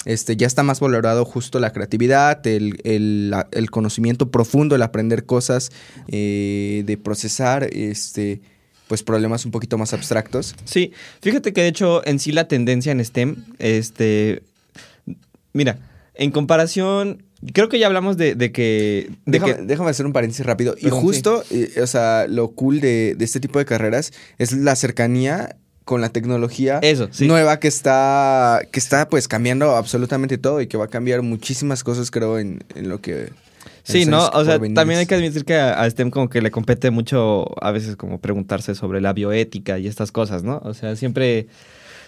[0.05, 5.27] Este, ya está más valorado justo la creatividad, el, el- el conocimiento profundo, el aprender
[5.27, 5.71] cosas,
[6.09, 8.41] eh, de procesar este,
[8.89, 10.55] pues problemas un poquito más abstractos.
[10.65, 14.43] Sí, fíjate que de hecho en sí la tendencia en STEM, este,
[15.53, 15.79] mira,
[16.15, 19.09] en comparación, creo que ya hablamos de, de que...
[19.25, 20.75] de Déjame, que- déjame hacer un paréntesis rápido.
[20.81, 24.77] y justo, eh, o sea, lo cool de, de este tipo de carreras es la
[24.77, 27.27] cercanía con la tecnología Eso, sí.
[27.27, 31.83] nueva que está, que está pues cambiando absolutamente todo y que va a cambiar muchísimas
[31.85, 33.31] cosas, creo, en, en lo que...
[33.85, 34.29] Sí, ¿no?
[34.29, 34.77] O sea, venir.
[34.77, 37.97] también hay que admitir que a, a STEM como que le compete mucho a veces
[37.97, 40.61] como preguntarse sobre la bioética y estas cosas, ¿no?
[40.65, 41.49] O sea, siempre,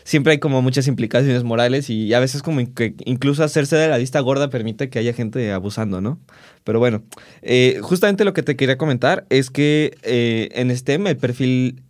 [0.04, 3.98] siempre hay como muchas implicaciones morales y a veces como que incluso hacerse de la
[3.98, 6.20] vista gorda permite que haya gente abusando, ¿no?
[6.62, 7.02] Pero bueno,
[7.42, 11.82] eh, justamente lo que te quería comentar es que eh, en STEM el perfil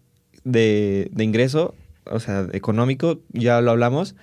[0.45, 4.15] de, de ingreso, o sea, económico, ya lo hablamos.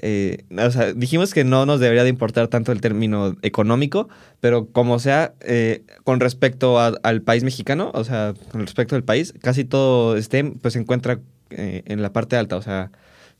[0.00, 4.08] eh, o sea, dijimos que no nos debería de importar tanto el término económico,
[4.40, 9.34] pero como sea, eh, con respecto al país mexicano, o sea, con respecto al país,
[9.42, 12.92] casi todo STEM pues se encuentra eh, en la parte alta, o sea,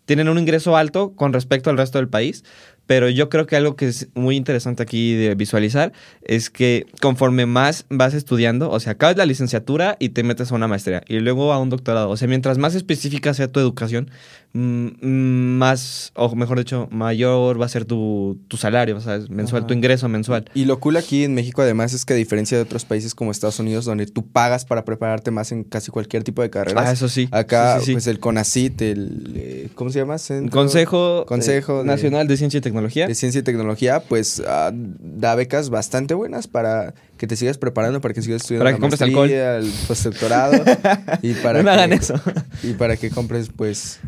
[0.05, 2.43] tienen un ingreso alto con respecto al resto del país,
[2.89, 7.47] pero yo creo que algo que es muy interesante aquí de visualizar es que conforme
[7.47, 11.21] más vas estudiando, o sea, acabas la licenciatura y te metes a una maestría y
[11.21, 14.11] luego a un doctorado, o sea, mientras más específica sea tu educación,
[14.55, 18.95] mm, mm, más, o mejor dicho, mayor va a ser tu, tu salario,
[19.29, 19.67] mensual, Ajá.
[19.67, 20.47] tu ingreso mensual.
[20.55, 23.31] Y lo cool aquí en México además es que a diferencia de otros países como
[23.31, 26.93] Estados Unidos, donde tú pagas para prepararte más en casi cualquier tipo de carreras, Ah,
[26.93, 27.29] eso sí.
[27.33, 27.93] acá Sí, sí, sí.
[27.93, 29.33] pues el CONACIT, el...
[29.37, 30.17] eh, ¿Cómo se llama?
[30.17, 32.78] Centro Consejo, Consejo eh, de- Nacional de Ciencia y Tecnología.
[32.83, 38.01] De Ciencia y Tecnología, pues ah, da becas bastante buenas para que te sigas preparando,
[38.01, 40.65] para que sigas estudiando Para que compres maestría, el postdoctorado
[41.23, 42.15] y para no me que, hagan eso.
[42.63, 44.01] y para que compres pues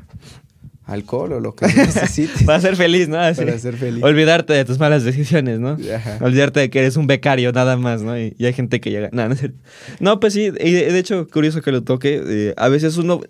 [0.84, 3.18] alcohol o lo que necesites Para ser feliz, ¿no?
[3.18, 3.44] Así.
[3.44, 4.02] para ser feliz.
[4.02, 5.76] Olvidarte de tus malas decisiones, ¿no?
[5.94, 6.18] Ajá.
[6.20, 8.18] Olvidarte de que eres un becario nada más, ¿no?
[8.18, 9.08] Y, y hay gente que llega.
[9.12, 9.58] No, no, es cierto.
[10.00, 12.22] No, pues sí, y de, de hecho, curioso que lo toque.
[12.26, 13.20] eh, a veces uno.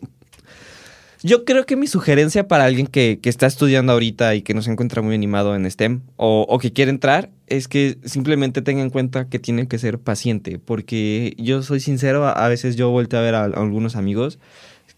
[1.23, 4.63] Yo creo que mi sugerencia para alguien que, que está estudiando ahorita y que no
[4.63, 8.81] se encuentra muy animado en STEM o, o que quiere entrar es que simplemente tenga
[8.81, 10.59] en cuenta que tiene que ser paciente.
[10.59, 14.39] Porque yo soy sincero, a, veces yo volteo a ver a, a algunos amigos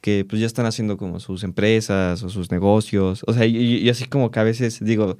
[0.01, 3.23] que pues ya están haciendo como sus empresas o sus negocios.
[3.27, 5.17] O sea, y, y así como que a veces digo,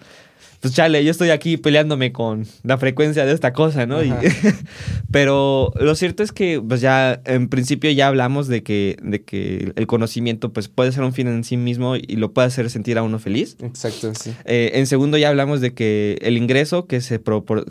[0.63, 4.01] pues chale, yo estoy aquí peleándome con la frecuencia de esta cosa, ¿no?
[4.05, 4.15] Y-
[5.11, 9.73] pero lo cierto es que pues ya en principio ya hablamos de que, de que
[9.75, 12.97] el conocimiento pues puede ser un fin en sí mismo y lo puede hacer sentir
[12.97, 13.57] a uno feliz.
[13.61, 14.33] Exacto, sí.
[14.45, 17.21] Eh, en segundo ya hablamos de que el ingreso que se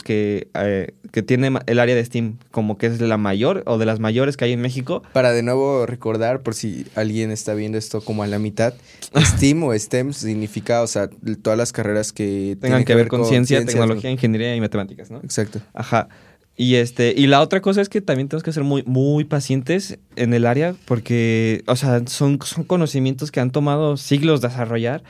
[0.04, 3.86] que, eh, que tiene el área de Steam como que es la mayor o de
[3.86, 5.02] las mayores que hay en México.
[5.14, 8.74] Para de nuevo recordar, por si alguien está viendo esto como a la mitad,
[9.16, 11.08] STEAM o STEM significa, o sea,
[11.42, 15.18] todas las carreras que Tengan que ver con ciencia, ciencias, tecnología, ingeniería y matemáticas, ¿no?
[15.18, 15.60] Exacto.
[15.74, 16.08] Ajá.
[16.56, 19.98] Y este, y la otra cosa es que también tenemos que ser muy, muy pacientes
[20.16, 25.02] en el área, porque, o sea, son, son conocimientos que han tomado siglos desarrollar.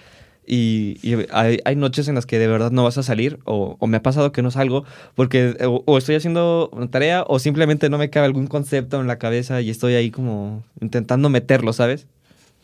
[0.44, 3.76] Y, y hay, hay noches en las que de verdad no vas a salir, o,
[3.78, 7.38] o me ha pasado que no salgo, porque o, o estoy haciendo una tarea, o
[7.38, 11.72] simplemente no me cabe algún concepto en la cabeza y estoy ahí como intentando meterlo,
[11.72, 12.06] ¿sabes?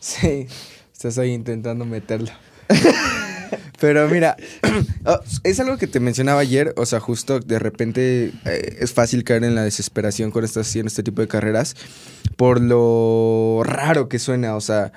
[0.01, 0.47] Sí,
[0.92, 2.31] estás ahí intentando meterlo.
[3.80, 4.36] Pero mira,
[5.04, 9.24] oh, es algo que te mencionaba ayer, o sea, justo de repente eh, es fácil
[9.24, 11.76] caer en la desesperación cuando estás haciendo este tipo de carreras
[12.36, 14.92] por lo raro que suena, o sea,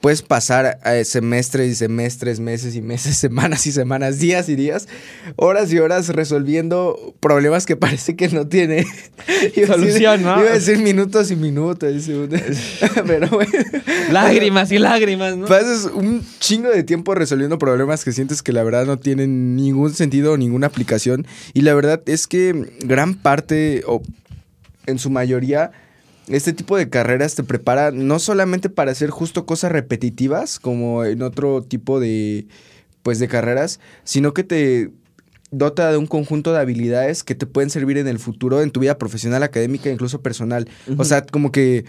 [0.00, 4.86] puedes pasar eh, semestres y semestres, meses y meses, semanas y semanas, días y días,
[5.36, 8.84] horas y horas resolviendo problemas que parece que no tiene
[9.66, 10.40] Solución, ¿no?
[10.40, 12.40] Iba a decir minutos y minutos, y segundos.
[13.06, 13.52] pero bueno.
[14.10, 15.46] Lágrimas y lágrimas, ¿no?
[15.46, 19.94] Pasas un chingo de tiempo resolviendo problemas que sientes que la verdad no tienen ningún
[19.94, 21.26] sentido o ninguna aplicación.
[21.54, 24.02] Y la verdad es que gran parte, o
[24.86, 25.72] en su mayoría,
[26.28, 31.22] este tipo de carreras te prepara no solamente para hacer justo cosas repetitivas, como en
[31.22, 32.46] otro tipo de,
[33.02, 34.90] pues, de carreras, sino que te
[35.50, 38.80] dota de un conjunto de habilidades que te pueden servir en el futuro, en tu
[38.80, 40.68] vida profesional, académica, incluso personal.
[40.96, 41.84] O sea, como que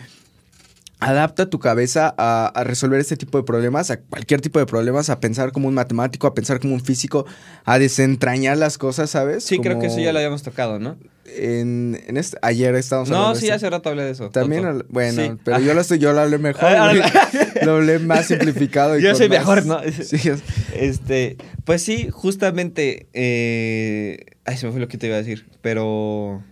[1.09, 5.09] adapta tu cabeza a, a resolver este tipo de problemas, a cualquier tipo de problemas,
[5.09, 7.25] a pensar como un matemático, a pensar como un físico,
[7.63, 9.43] a desentrañar las cosas, ¿sabes?
[9.43, 10.97] Sí, creo que eso ya lo habíamos tocado, ¿no?
[11.37, 14.29] En, en este, ayer estábamos hablando No, sí, hace rato hablé de eso.
[14.29, 15.31] También, bueno, Sí.
[15.43, 16.93] pero yo lo estoy, yo lo hablé mejor, Ah,
[17.63, 18.97] lo hablé más simplificado.
[18.97, 19.79] y Yo soy más- mejor, ¿no?
[20.03, 20.43] Sí, es-
[20.75, 23.07] Este, pues sí, justamente.
[23.13, 25.47] eh, Ay, se me fue lo que te iba a decir.
[25.61, 26.43] Pero.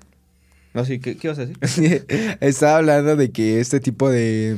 [0.73, 2.05] No, sí, ¿qué, qué ibas a decir?
[2.41, 4.57] Estaba hablando de que este tipo de,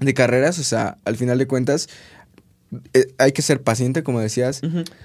[0.00, 1.88] de carreras, o sea, al final de cuentas,
[2.94, 4.60] eh, hay que ser paciente, como decías.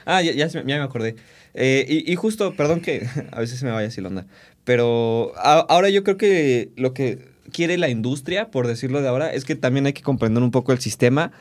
[0.05, 1.15] Ah, ya, ya, me- ya me acordé.
[1.53, 4.25] Eh, y, y justo, perdón que a veces se me vaya así la onda.
[4.63, 9.33] Pero a- ahora yo creo que lo que quiere la industria, por decirlo de ahora,
[9.33, 11.31] es que también hay que comprender un poco el sistema.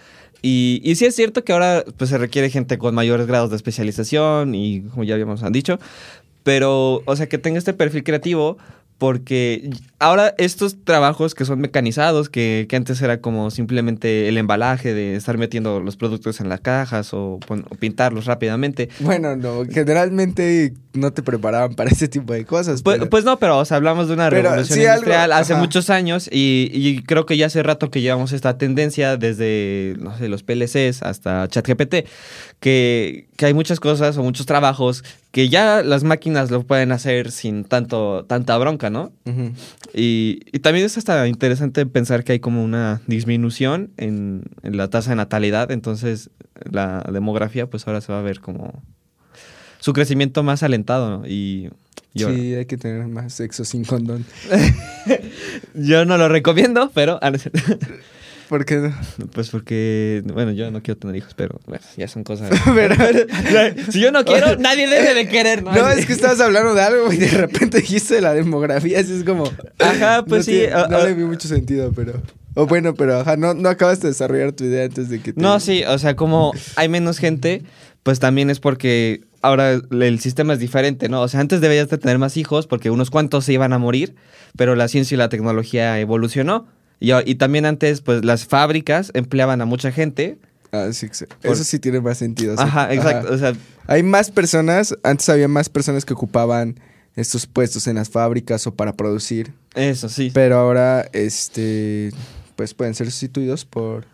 [0.43, 3.57] Y, y sí es cierto que ahora pues, se requiere gente con mayores grados de
[3.57, 5.79] especialización y como ya habíamos dicho,
[6.43, 8.59] pero, o sea, que tenga este perfil creativo
[9.01, 14.93] porque ahora estos trabajos que son mecanizados, que, que, antes era como simplemente el embalaje
[14.93, 18.91] de estar metiendo los productos en las cajas o, o, pintarlos rápidamente.
[19.01, 22.83] Bueno, no, generalmente no te preparaban para ese tipo de cosas.
[22.83, 23.11] Pues, pero...
[23.11, 25.63] pues no, pero o sea, hablamos de una pero, revolución sí, industrial algo, hace ajá.
[25.63, 30.17] muchos años y, y, creo que ya hace rato que llevamos esta tendencia desde, no
[30.19, 32.07] sé, los PLCs hasta ChatGPT,
[32.59, 37.31] que, que hay muchas cosas o muchos trabajos que ya las máquinas lo pueden hacer
[37.31, 39.13] sin tanto tanta bronca, ¿no?
[39.27, 39.53] Uh -huh.
[39.95, 44.89] y, y, también es hasta interesante pensar que hay como una disminución en, en, la
[44.89, 46.31] tasa de natalidad, entonces
[46.69, 48.83] la demografía pues ahora se va a ver como
[49.81, 51.27] su crecimiento más alentado, ¿no?
[51.27, 51.71] Y.
[52.15, 54.25] Sí, hay que tener más sexo sin condón.
[55.75, 57.21] Yo no lo recomiendo, pero...
[57.23, 57.31] Ah,
[58.51, 58.93] ¿Por qué no?
[59.33, 62.51] Pues porque, bueno, yo no quiero tener hijos, pero bueno, ya son cosas.
[62.75, 62.97] pero,
[63.93, 65.73] si yo no quiero, nadie debe de querer, ¿no?
[65.73, 69.13] No, es que estabas hablando de algo y de repente dijiste de la demografía, así
[69.13, 69.45] es como.
[69.79, 70.59] Ajá, pues no sí.
[70.63, 72.21] Tiene, no uh, le vi mucho sentido, pero.
[72.57, 75.41] O bueno, pero ajá, no, no acabas de desarrollar tu idea antes de que te...
[75.41, 77.63] No, sí, o sea, como hay menos gente,
[78.03, 81.23] pues también es porque ahora el sistema es diferente, ¿no?
[81.23, 84.15] O sea, antes debías de tener más hijos porque unos cuantos se iban a morir,
[84.57, 86.67] pero la ciencia y la tecnología evolucionó.
[86.99, 90.39] Y, y, también antes, pues las fábricas empleaban a mucha gente.
[90.71, 91.25] Ah, sí, sí.
[91.41, 91.53] Por...
[91.53, 92.57] eso sí tiene más sentido.
[92.57, 92.63] ¿sí?
[92.63, 93.29] Ajá, exacto.
[93.29, 93.35] Ajá.
[93.35, 93.55] O sea,
[93.87, 96.79] hay más personas, antes había más personas que ocupaban
[97.17, 99.53] estos puestos en las fábricas o para producir.
[99.75, 100.31] Eso, sí.
[100.33, 102.13] Pero ahora, este,
[102.57, 104.07] pues pueden ser sustituidos por...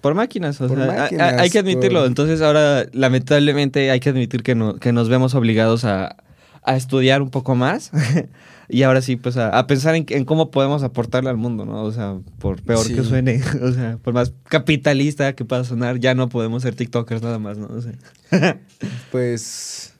[0.00, 2.00] Por máquinas, o por sea, máquinas, hay, hay, que admitirlo.
[2.00, 2.08] Por...
[2.08, 6.16] Entonces ahora, lamentablemente, hay que admitir que, no, que nos vemos obligados a,
[6.62, 7.90] a estudiar un poco más.
[8.68, 11.82] y ahora sí, pues a, a pensar en, en, cómo podemos aportarle al mundo, ¿no?
[11.82, 12.94] O sea, por peor sí.
[12.94, 17.22] que suene, o sea, por más capitalista que pueda sonar, ya no podemos ser TikTokers
[17.22, 17.68] nada más, ¿no?
[17.68, 18.58] O sea.
[19.10, 19.94] pues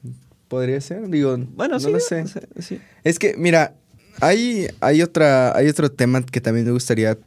[0.49, 2.23] podría ser, digo, bueno, no sí, lo sé.
[2.23, 2.81] O sea, sí.
[3.05, 3.75] Es que, mira,
[4.21, 7.19] hay, hay, otra, hay otro tema que también me gustaría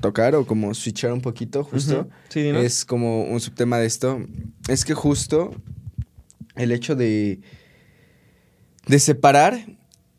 [0.00, 2.08] tocar o como switchar un poquito, justo.
[2.08, 2.56] Uh -huh.
[2.56, 4.20] Es como un subtema de esto.
[4.68, 5.54] Es que justo
[6.56, 7.40] el hecho de,
[8.86, 9.66] de separar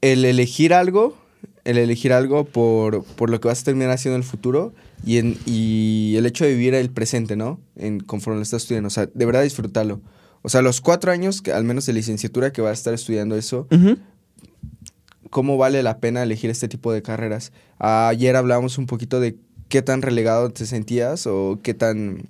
[0.02, 1.18] el elegir algo,
[1.64, 4.74] el elegir algo por, por lo que vas a terminar haciendo en el futuro
[5.06, 7.60] y, en, y el hecho de vivir el presente, ¿no?
[7.76, 8.88] En, conforme lo estás estudiando.
[8.88, 10.02] O sea, de verdad disfrutarlo.
[10.44, 13.36] O sea, los cuatro años, que, al menos de licenciatura, que vas a estar estudiando
[13.36, 13.98] eso, uh -huh.
[15.30, 17.52] ¿cómo vale la pena elegir este tipo de carreras?
[17.80, 19.36] Ayer hablábamos un poquito de
[19.70, 22.24] qué tan relegado te sentías o qué tan...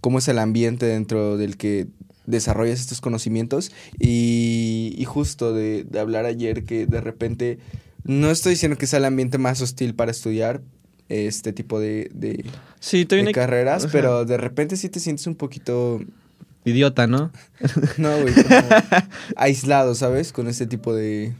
[0.00, 1.86] cómo es el ambiente dentro del que
[2.26, 7.58] desarrollas estos conocimientos y, y justo de, de, hablar ayer que de repente
[8.04, 10.60] no estoy diciendo que sea el ambiente más hostil para estudiar
[11.08, 12.44] este tipo de, de,
[12.80, 16.00] sí, de carreras, pero de repente sí te sientes un poquito...
[16.64, 17.32] Idiota, ¿no?
[17.98, 18.34] no, güey,
[19.36, 20.32] aislado, ¿sabes?
[20.32, 21.34] Con este tipo de,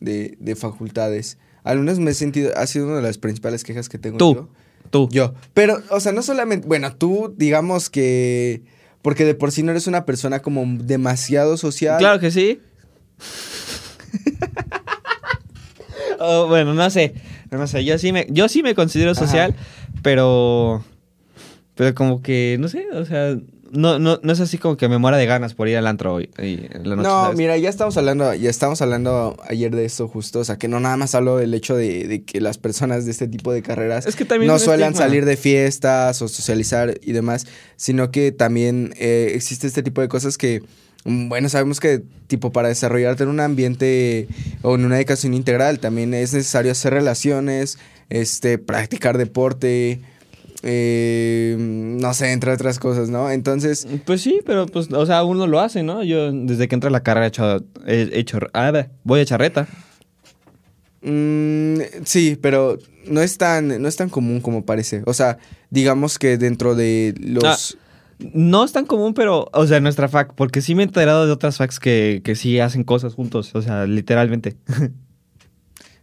[0.00, 1.38] de, de facultades.
[1.68, 4.48] Algunas me he sentido, ha sido una de las principales quejas que tengo tú, yo.
[4.90, 5.08] Tú.
[5.10, 5.34] Yo.
[5.52, 8.62] Pero, o sea, no solamente, bueno, tú, digamos que
[9.02, 11.98] porque de por sí no eres una persona como demasiado social.
[11.98, 12.60] Claro que sí.
[16.18, 17.14] oh, bueno, no sé.
[17.50, 20.00] No sé, yo sí me, yo sí me considero social, Ajá.
[20.02, 20.84] pero.
[21.74, 23.38] Pero como que, no sé, o sea,
[23.70, 26.20] no, no, no es así como que me muera de ganas por ir al antro
[26.20, 27.36] y, y la noche, No, ¿sabes?
[27.38, 30.80] mira, ya estamos hablando, ya estamos hablando ayer de esto justo, o sea, que no
[30.80, 34.06] nada más hablo del hecho de, de que las personas de este tipo de carreras
[34.06, 38.94] es que también no suelen salir de fiestas o socializar y demás, sino que también
[38.98, 40.62] eh, existe este tipo de cosas que,
[41.04, 44.28] mm, bueno, sabemos que tipo para desarrollarte en un ambiente
[44.62, 47.78] o en una educación integral también es necesario hacer relaciones,
[48.10, 50.00] este, practicar deporte,
[50.70, 53.30] eh, no sé, entre otras cosas, ¿no?
[53.30, 53.88] Entonces...
[54.04, 56.02] Pues sí, pero pues, o sea, uno lo hace, ¿no?
[56.02, 59.66] Yo desde que entré a la carrera he hecho, he hecho ah, voy a charreta.
[61.00, 65.02] Mm, sí, pero no es, tan, no es tan común como parece.
[65.06, 65.38] O sea,
[65.70, 67.44] digamos que dentro de los...
[67.44, 67.78] Ah,
[68.34, 71.32] no es tan común, pero, o sea, nuestra fac, porque sí me he enterado de
[71.32, 74.56] otras facs que, que sí hacen cosas juntos, o sea, literalmente.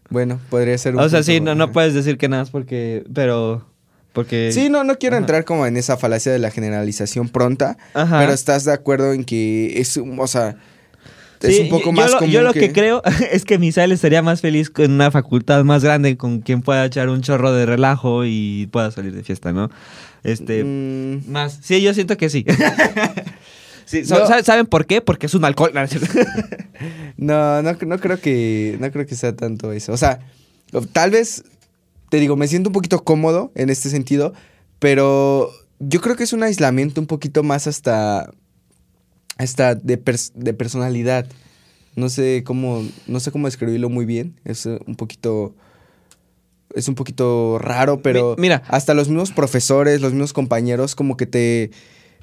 [0.09, 1.01] Bueno, podría ser un...
[1.01, 3.65] O sea, sí, no, no puedes decir que nada porque, pero...
[4.15, 4.51] Porque...
[4.53, 5.23] Sí, no, no quiero Ajá.
[5.23, 8.19] entrar como en esa falacia de la generalización pronta, Ajá.
[8.19, 10.55] pero estás de acuerdo en que es, o sea,
[11.41, 12.61] es un poco yo más lo, común Yo lo que...
[12.61, 12.71] que...
[12.71, 16.85] creo es que Misael estaría más feliz con una facultad más grande con quien pueda
[16.85, 19.69] echar un chorro de relajo y pueda salir de fiesta, ¿no?
[20.23, 21.29] Este, mm.
[21.29, 21.59] más.
[21.61, 22.45] Sí, yo siento que sí.
[23.85, 24.43] sí no.
[24.43, 25.01] ¿Saben por qué?
[25.01, 25.71] Porque es un alcohol.
[27.17, 29.93] No, no, no creo que no creo que sea tanto eso.
[29.93, 30.19] O sea,
[30.91, 31.43] tal vez
[32.15, 34.31] te digo, me siento un poquito cómodo en este sentido,
[34.79, 38.31] pero yo creo que es un aislamiento un poquito más hasta,
[39.37, 40.01] hasta de,
[40.33, 41.27] de personalidad.
[41.97, 44.39] No sé cómo, no sé cómo describirlo muy bien.
[44.45, 45.55] Es un poquito
[46.73, 51.25] es un poquito raro, pero mira, hasta los mismos profesores, los mismos compañeros como que
[51.25, 51.71] te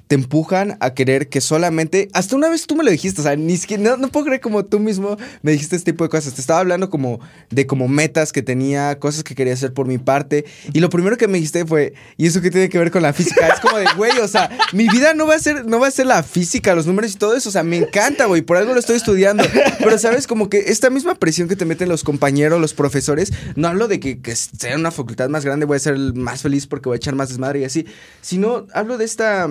[0.07, 2.09] te empujan a querer que solamente.
[2.13, 3.97] Hasta una vez tú me lo dijiste, o sea, ni siquiera.
[3.97, 6.35] No, puedo creer como tú mismo me dijiste este tipo de cosas.
[6.35, 9.99] Te estaba hablando como de como metas que tenía, cosas que quería hacer por mi
[9.99, 10.45] parte.
[10.73, 13.13] Y lo primero que me dijiste fue, ¿y eso qué tiene que ver con la
[13.13, 13.49] física?
[13.49, 15.91] Es como de, güey, o sea, mi vida no va a ser, no va a
[15.91, 17.49] ser la física, los números y todo eso.
[17.49, 19.45] O sea, me encanta, güey, por algo lo estoy estudiando.
[19.79, 20.27] Pero, ¿sabes?
[20.27, 24.01] Como que esta misma presión que te meten los compañeros, los profesores, no hablo de
[24.01, 27.15] que sea una facultad más grande, voy a ser más feliz porque voy a echar
[27.15, 27.87] más desmadre y así,
[28.21, 29.49] sino hablo de esta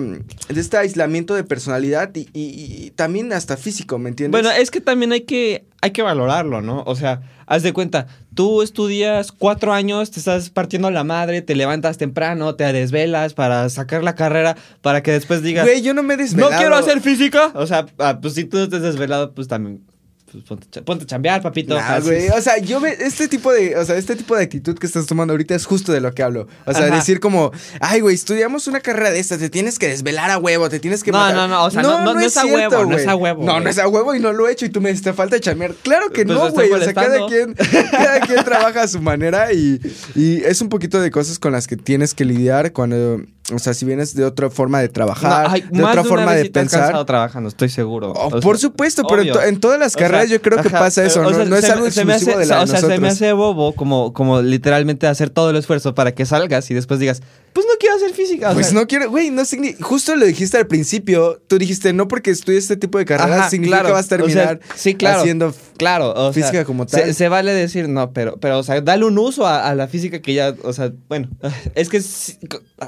[0.48, 4.42] de este aislamiento de personalidad y, también hasta físico, ¿me entiendes?
[4.42, 6.82] Bueno, es que también hay que, hay que valorarlo, ¿no?
[6.86, 11.54] O sea, haz de cuenta, tú estudias cuatro años, te estás partiendo la madre, te
[11.54, 15.64] levantas temprano, te desvelas para sacar la carrera, para que después digas...
[15.64, 16.52] Güey, yo no me he desvelado.
[16.52, 17.52] No quiero hacer física.
[17.54, 19.82] O sea, ah, pues si tú estás desvelado, pues también
[20.32, 21.76] pues ponte, a chambear, papito.
[21.76, 25.06] O sea, yo ve, este tipo de, o sea, este tipo de actitud que estás
[25.06, 26.48] tomando ahorita es justo de lo que hablo.
[26.66, 30.30] O sea, decir como, ay, güey, estudiamos una carrera de estas, te tienes que desvelar
[30.30, 32.84] a huevo, te tienes que No, no, no, o sea, no, no, es, a huevo,
[32.86, 33.44] no es a huevo.
[33.44, 35.12] No, no es a huevo y no lo he hecho y tú me dices, te
[35.12, 35.74] falta chambear.
[35.82, 36.72] Claro que pues no, güey.
[36.72, 37.54] O sea, cada quien,
[37.90, 39.80] cada quien trabaja a su manera y,
[40.14, 43.20] y es un poquito de cosas con las que tienes que lidiar cuando
[43.52, 47.04] o sea, si vienes de otra forma de trabajar, de otra forma de pensar.
[47.04, 48.12] trabajando, estoy seguro.
[48.12, 51.30] Oh, por supuesto, pero en, todas las carreras yo creo que pasa eso, ¿no?
[51.56, 55.30] es algo exclusivo de la O sea, se me hace bobo como, como literalmente hacer
[55.30, 58.52] todo el esfuerzo para que salgas y después digas, pues no quiero hacer física.
[58.54, 59.84] pues no quiero, güey, no significa.
[59.84, 61.40] Justo lo dijiste al principio.
[61.46, 64.94] Tú dijiste, no porque estudies este tipo de carreras significa que vas a terminar sí,
[64.94, 67.12] claro, haciendo claro, física como tal.
[67.14, 70.34] Se, vale decir, no, pero, pero, o sea, dale un uso a, la física que
[70.34, 71.28] ya, o sea, bueno,
[71.74, 72.00] es que.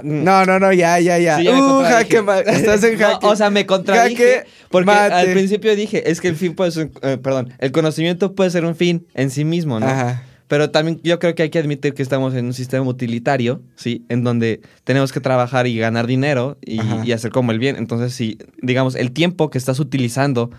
[0.03, 1.39] No, no, no, ya, ya, ya.
[1.39, 3.27] uh, jaque, estás en jaque.
[3.27, 4.45] o sea, me contradije.
[4.71, 8.51] porque al principio dije, es que el fin puede ser, eh, perdón, el conocimiento puede
[8.51, 9.87] ser un fin en sí mismo, ¿no?
[9.87, 10.23] Ajá.
[10.49, 14.05] Pero también yo creo que hay que admitir que estamos en un sistema utilitario, ¿sí?
[14.09, 17.77] En donde tenemos que trabajar y ganar dinero y, hacer como el bien.
[17.77, 20.51] Entonces, si, digamos, el tiempo que estás utilizando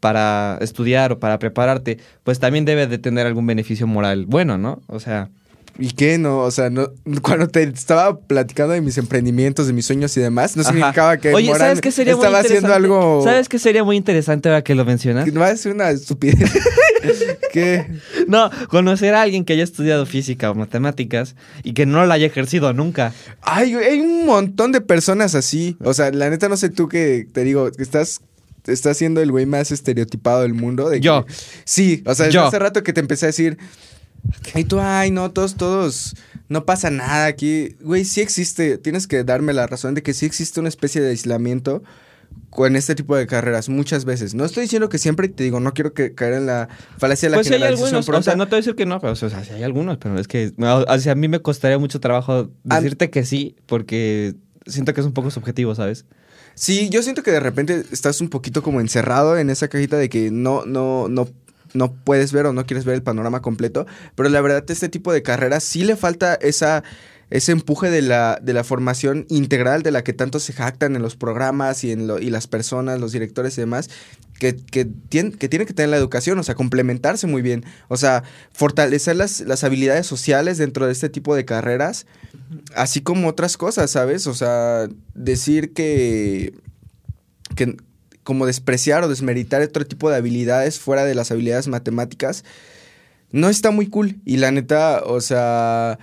[0.00, 4.80] para estudiar o para prepararte, pues también debe de tener algún beneficio moral bueno, ¿no?
[4.86, 5.30] O sea...
[5.76, 6.18] ¿Y qué?
[6.18, 10.20] No, o sea, no, cuando te estaba platicando de mis emprendimientos, de mis sueños y
[10.20, 13.22] demás, no significaba que Oye, ¿sabes qué sería estaba haciendo algo.
[13.24, 15.26] ¿Sabes qué sería muy interesante ahora que lo mencionas?
[15.32, 16.48] No va a ser una estupidez.
[17.52, 17.86] ¿Qué?
[18.28, 22.26] No, conocer a alguien que haya estudiado física o matemáticas y que no la haya
[22.26, 23.12] ejercido nunca.
[23.42, 25.76] Ay, hay un montón de personas así.
[25.82, 28.20] O sea, la neta no sé tú que te digo, que estás
[28.66, 30.88] estás siendo el güey más estereotipado del mundo.
[30.88, 31.26] De yo.
[31.64, 33.58] sí, o sea, desde hace rato que te empecé a decir,
[34.54, 36.16] y tú, ay, no, todos, todos,
[36.48, 37.76] no pasa nada aquí.
[37.80, 41.10] Güey, sí existe, tienes que darme la razón de que sí existe una especie de
[41.10, 41.82] aislamiento
[42.50, 44.34] con este tipo de carreras muchas veces.
[44.34, 46.68] No estoy diciendo que siempre te digo, no quiero que caer en la
[46.98, 49.00] falacia de la pues hay algunos, o sea, no te voy a decir que no,
[49.00, 52.50] pero o sea, sí hay algunos, pero es que a mí me costaría mucho trabajo
[52.62, 54.34] decirte que sí, porque
[54.66, 56.06] siento que es un poco subjetivo, ¿sabes?
[56.54, 60.08] Sí, yo siento que de repente estás un poquito como encerrado en esa cajita de
[60.08, 61.28] que no, no, no
[61.74, 65.12] no puedes ver o no quieres ver el panorama completo, pero la verdad este tipo
[65.12, 66.84] de carreras sí le falta esa
[67.30, 71.02] ese empuje de la, de la formación integral de la que tanto se jactan en
[71.02, 73.90] los programas y, en lo, y las personas, los directores y demás,
[74.38, 78.24] que, que, tiene, que tiene tener la educación, o sea, complementarse muy bien, o sea,
[78.52, 82.06] fortalecer las, las habilidades sociales dentro de este tipo de carreras,
[82.74, 84.26] así como otras cosas, ¿sabes?
[84.26, 86.54] O sea, decir que,
[87.56, 87.76] que,
[88.22, 92.44] como despreciar o desmeritar otro tipo de habilidades fuera de las habilidades matemáticas,
[93.30, 94.16] no está muy cool.
[94.24, 95.98] Y la neta, o sea,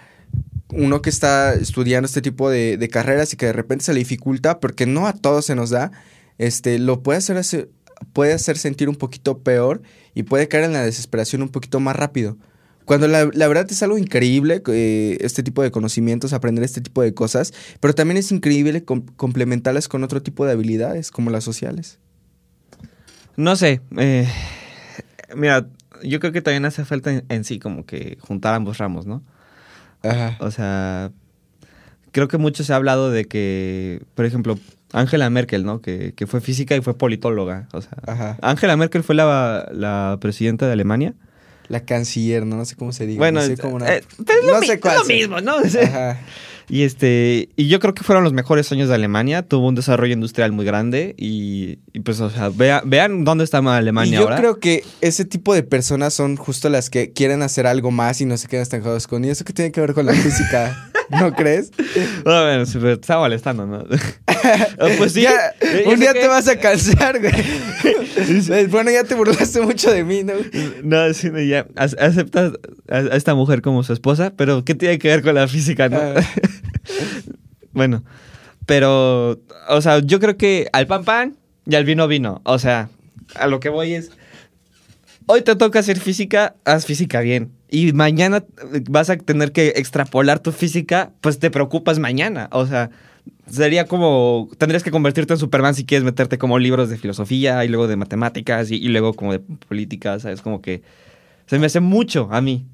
[0.72, 4.60] uno que está estudiando este tipo de, carreras y que de repente se le dificulta,
[4.60, 5.92] porque no a todos se nos da,
[6.38, 7.70] este, lo puede hacer,
[8.14, 9.82] puede hacer sentir un poquito peor
[10.14, 12.38] y puede caer en la desesperación un poquito más rápido.
[12.86, 17.14] Cuando la, verdad es algo increíble eh, este tipo de conocimientos, aprender este tipo de
[17.14, 22.00] cosas, pero también es increíble complementarlas con otro tipo de habilidades, como las sociales.
[23.38, 23.82] No sé.
[23.98, 24.28] Eh,
[25.36, 25.68] mira,
[26.04, 29.24] yo creo que también hace falta en, sí como que juntar ambos ramos, ¿no?
[30.04, 30.38] Ajá.
[30.40, 31.12] O sea,
[32.12, 34.58] creo que mucho se ha hablado de que, por ejemplo,
[34.94, 35.82] Angela Merkel, ¿no?
[35.82, 37.68] Que, fue física y fue politóloga.
[37.74, 41.14] O sea, Angela Merkel fue la, la presidenta de Alemania.
[41.72, 42.58] La canciller, ¿no?
[42.58, 43.20] No sé cómo se diga.
[43.20, 45.56] Bueno, no sé cómo eh, pero es lo, no mi- sé es lo mismo, ¿no?
[45.84, 46.20] Ajá.
[46.70, 49.42] Y este, y yo creo que fueron los mejores años de Alemania.
[49.42, 53.62] Tuvo un desarrollo industrial muy grande y, y pues, o sea, vea- vean dónde está
[53.62, 54.38] Y Alemania yo ahora.
[54.38, 58.26] creo que ese tipo de personas son justo las que quieren hacer algo más y
[58.26, 59.26] no se quedan estancados con.
[59.26, 60.91] ¿Y eso qué tiene que ver con la física?
[61.20, 61.72] ¿No crees?
[62.24, 63.84] Bueno, te estaba molestando, ¿no?
[64.28, 65.22] Ah, pues sí.
[65.22, 68.68] Ya, Eh, un día te vas a cansar, güey.
[68.70, 70.34] bueno, ya te burlaste mucho de mí, ¿no?
[70.84, 71.68] No, sí, no, ya.
[71.76, 72.54] ac- Aceptas
[72.90, 75.90] a, a esta mujer como su esposa, pero ¿qué tiene que ver con la física,
[75.90, 75.98] no?
[76.00, 76.14] Ah.
[77.74, 78.04] bueno,
[78.66, 79.40] pero,
[79.70, 82.42] o sea, yo creo que al pan pan y al vino vino.
[82.44, 82.90] O sea,
[83.36, 84.12] a lo que voy es.
[85.28, 87.52] Hoy te toca hacer física, haz física bien.
[87.72, 88.44] Y mañana
[88.74, 92.50] eh, vas a tener que extrapolar tu física, pues te preocupas mañana.
[92.52, 92.92] O sea,
[93.50, 94.50] sería como.
[94.58, 97.96] Tendrías que convertirte en Superman si quieres meterte como libros de filosofía y luego de
[97.96, 100.42] matemáticas y, y luego como de política, ¿sabes?
[100.42, 100.84] Como que.
[101.48, 102.66] Se me hace mucho a mí.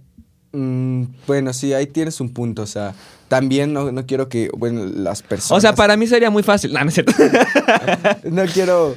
[0.51, 2.63] Mm, bueno, sí, ahí tienes un punto.
[2.63, 2.95] O sea,
[3.27, 5.57] también no, no quiero que, bueno, las personas.
[5.57, 6.73] O sea, para mí sería muy fácil.
[6.77, 7.13] No, no es cierto.
[8.31, 8.95] No quiero.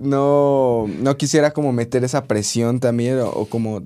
[0.00, 3.82] No, no quisiera como meter esa presión también o, o como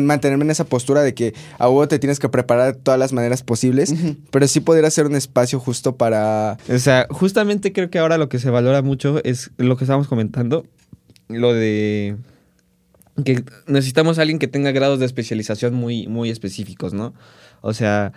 [0.00, 3.12] mantenerme en esa postura de que a huevo te tienes que preparar de todas las
[3.12, 3.94] maneras posibles,
[4.30, 6.58] pero sí podría ser un espacio justo para...
[6.72, 10.08] O sea, justamente creo que ahora lo que se valora mucho es lo que estábamos
[10.08, 10.64] comentando,
[11.28, 12.16] lo de
[13.24, 17.14] que necesitamos a alguien que tenga grados de especialización muy, muy específicos, ¿no?
[17.60, 18.12] O sea,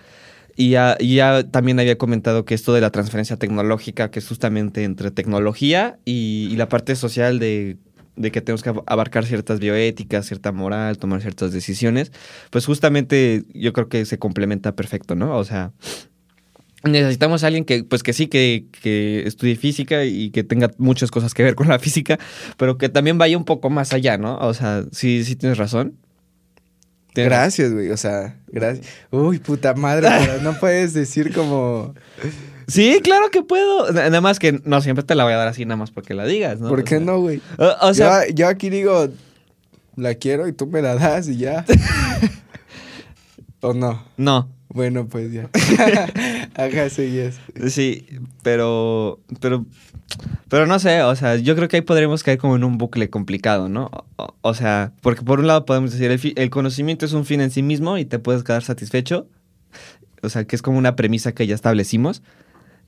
[0.56, 4.84] y ya, ya también había comentado que esto de la transferencia tecnológica, que es justamente
[4.84, 7.78] entre tecnología y, la parte social de,
[8.16, 12.12] de que tenemos que ab- abarcar ciertas bioéticas, cierta moral, tomar ciertas decisiones,
[12.52, 15.38] pues justamente yo creo que se complementa perfecto, ¿no?
[15.38, 15.72] O sea,
[16.84, 21.12] necesitamos a alguien que, pues que sí, que, que estudie física y que tenga muchas
[21.12, 22.20] cosas que ver con la física,
[22.58, 24.38] pero que también vaya un poco más allá, ¿no?
[24.38, 25.98] O sea, sí, sí tienes razón.
[27.16, 28.88] Gracias, güey, o sea, gracias.
[29.12, 31.94] Uy, puta madre, pero no puedes decir como...
[32.68, 33.92] Sí, claro que puedo.
[33.92, 36.26] Nada más que no siempre te la voy a dar así, nada más porque la
[36.26, 36.70] digas, ¿no?
[36.70, 37.42] ¿Por O qué sea- no, güey?
[37.58, 39.10] O, o sea, yo, yo aquí digo,
[39.98, 41.66] la quiero y tú me la das y ya.
[43.62, 44.04] ¿O no?
[44.18, 44.50] no.
[44.74, 45.50] Bueno, pues ya.
[46.56, 47.40] Ajá, seguías.
[47.68, 48.08] Sí,
[48.42, 49.66] pero, pero,
[50.50, 53.10] pero no sé, o sea, yo creo que ahí podremos caer como en un bucle
[53.10, 53.92] complicado, ¿no?
[54.16, 57.42] O, o sea, porque por un lado podemos decir, el, el conocimiento es un fin
[57.42, 59.28] en sí mismo y te puedes quedar satisfecho,
[60.24, 62.24] o sea, que es como una premisa que ya establecimos,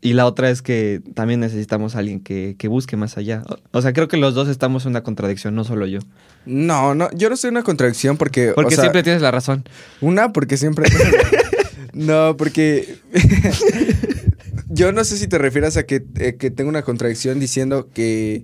[0.02, 3.44] y la otra es que también necesitamos a alguien que, que busque más allá.
[3.48, 6.00] O, o sea, creo que los dos estamos en una contradicción, no solo yo.
[6.46, 8.52] No, no, yo no soy una contradicción porque...
[8.52, 9.64] o Porque sea, siempre tienes la razón.
[10.02, 10.88] Una, porque siempre...
[11.96, 12.98] no, porque...
[14.70, 18.44] yo no sé si te refieres a que, eh, que tengo una contradicción diciendo que...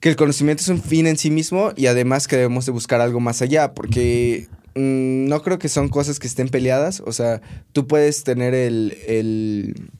[0.00, 3.00] Que el conocimiento es un fin en sí mismo y además que debemos de buscar
[3.00, 7.02] algo más allá, porque mm, no creo que son cosas que estén peleadas.
[7.06, 7.40] O sea,
[7.72, 9.90] tú puedes tener el, el,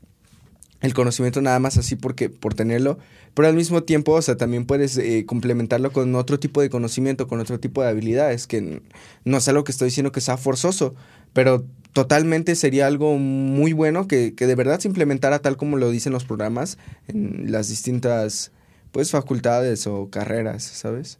[0.83, 2.99] el conocimiento nada más así porque, por tenerlo,
[3.37, 7.29] pero al mismo tiempo, o sea, también puedes eh, complementarlo con otro tipo de conocimiento,
[7.29, 8.81] con otro tipo de habilidades, que
[9.27, 10.95] no es algo que estoy diciendo que sea forzoso,
[11.35, 15.91] pero totalmente sería algo muy bueno que, que de verdad se implementara tal como lo
[15.91, 16.79] dicen los programas
[17.09, 18.53] en las distintas,
[18.91, 21.19] pues, facultades o carreras, ¿sabes?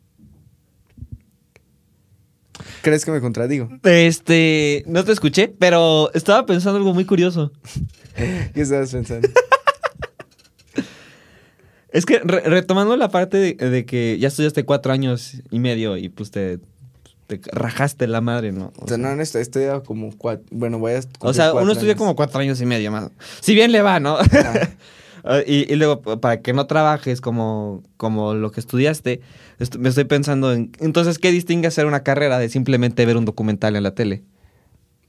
[2.81, 3.69] ¿Crees que me contradigo?
[3.83, 7.53] Este, no te escuché, pero estaba pensando algo muy curioso.
[8.55, 9.29] ¿Qué estabas pensando?
[11.97, 15.97] Es que re- retomando la parte de, de que ya estudiaste cuatro años y medio
[15.97, 16.59] y pues te,
[17.27, 18.73] te rajaste la madre, ¿no?
[18.79, 21.01] O sea, no, no, estoy, estoy a como cuatro, bueno, voy a...
[21.21, 21.99] o sea, uno estudia años.
[21.99, 23.11] como cuatro años y medio más.
[23.41, 24.19] Si bien le va, ¿no?
[25.29, 29.21] Ah, y, y luego, para que no trabajes como, como lo que estudiaste,
[29.59, 30.71] est- me estoy pensando en...
[30.79, 34.23] Entonces, ¿qué distingue hacer una carrera de simplemente ver un documental en la tele?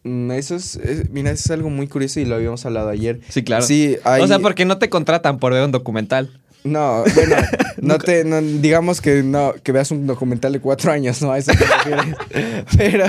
[0.04, 3.20] Mm, Eso es, es- mira, eso es algo muy curioso y lo habíamos hablado ayer.
[3.30, 3.64] Sí, claro.
[3.64, 4.24] Sí, hay...
[4.24, 6.40] O sea, porque no te contratan por ver un documental.
[6.64, 7.36] No, bueno,
[7.82, 11.32] no te, no, digamos que no, que veas un documental de cuatro años, ¿no?
[11.32, 12.66] A eso te refieres.
[12.78, 13.06] Pero,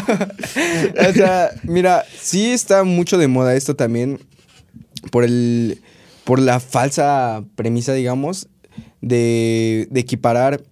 [1.09, 4.20] o sea, mira, sí está mucho de moda esto también
[5.11, 5.80] por el,
[6.24, 8.49] por la falsa premisa, digamos,
[9.01, 10.62] de, de equiparar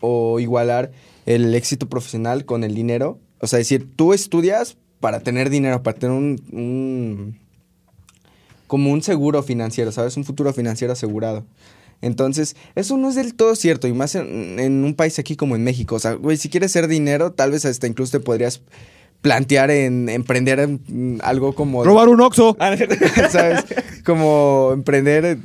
[0.00, 0.90] o igualar
[1.26, 3.18] el éxito profesional con el dinero.
[3.40, 7.38] O sea, decir, tú estudias para tener dinero, para tener un, un
[8.66, 10.16] como un seguro financiero, ¿sabes?
[10.16, 11.44] Un futuro financiero asegurado.
[12.02, 15.56] Entonces, eso no es del todo cierto, y más en, en un país aquí como
[15.56, 15.96] en México.
[15.96, 18.62] O sea, güey, si quieres ser dinero, tal vez hasta incluso te podrías
[19.20, 21.80] plantear en emprender en, algo como...
[21.80, 22.56] un Oxxo!
[23.30, 23.64] ¿Sabes?
[24.04, 25.38] Como emprender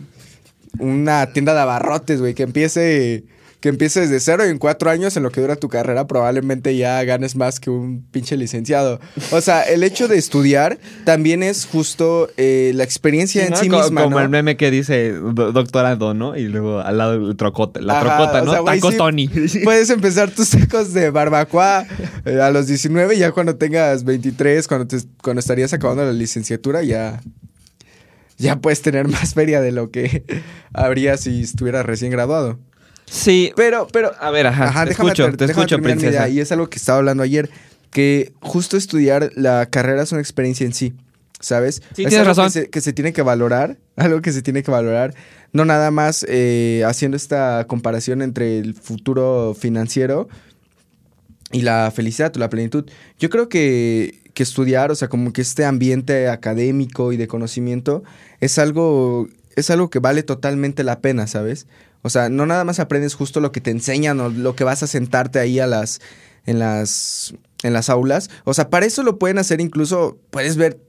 [0.79, 3.23] una tienda de abarrotes, güey, que empiece...
[3.65, 6.77] que empieces de cero y en cuatro años, en lo que dura tu carrera, probablemente
[6.77, 8.99] ya ganes más que un pinche licenciado.
[9.31, 13.57] O sea, el hecho de estudiar también es justo eh, la experiencia en ¿no?
[13.57, 14.03] sí Co- misma.
[14.03, 14.21] Como ¿no?
[14.21, 16.37] el meme que dice do- doctorado, ¿no?
[16.37, 18.51] Y luego al lado el trocote, la Ajá, trocota, o ¿no?
[18.51, 19.27] sea, Taco sí, Tony.
[19.63, 21.87] Puedes empezar tus tacos de barbacoa
[22.25, 26.83] eh, a los 19, ya cuando tengas 23, cuando, te- cuando estarías acabando la licenciatura,
[26.83, 27.19] ya,
[28.37, 30.23] ya puedes tener más feria de lo que
[30.71, 32.59] habría si estuvieras recién graduado.
[33.05, 36.09] Sí, Pero, pero, a ver, ajá, Ajá, te déjame, escucho, te déjame escucho, princesa.
[36.11, 36.29] idea.
[36.29, 37.49] Y es algo que estaba hablando ayer,
[37.91, 40.93] que justo estudiar la carrera es una experiencia en sí,
[41.39, 41.75] ¿sabes?
[41.75, 42.45] Sí, es tienes algo razón.
[42.45, 45.13] Que se, que se tiene que valorar, algo que se tiene que valorar,
[45.53, 50.27] no nada más eh, haciendo esta comparación entre el futuro financiero
[51.51, 52.85] y la felicidad o la plenitud.
[53.19, 58.03] Yo creo que, que estudiar, o sea, como que este ambiente académico y de conocimiento
[58.41, 61.67] es algo, es algo que vale totalmente la pena, ¿sabes?
[62.05, 64.83] O sea, no nada más aprendes justo lo que te enseñan o lo que vas
[64.83, 66.01] a sentarte ahí a las,
[66.45, 67.33] en las,
[67.63, 68.29] en las aulas.
[68.43, 70.79] O sea, para eso lo pueden hacer incluso, puedes ver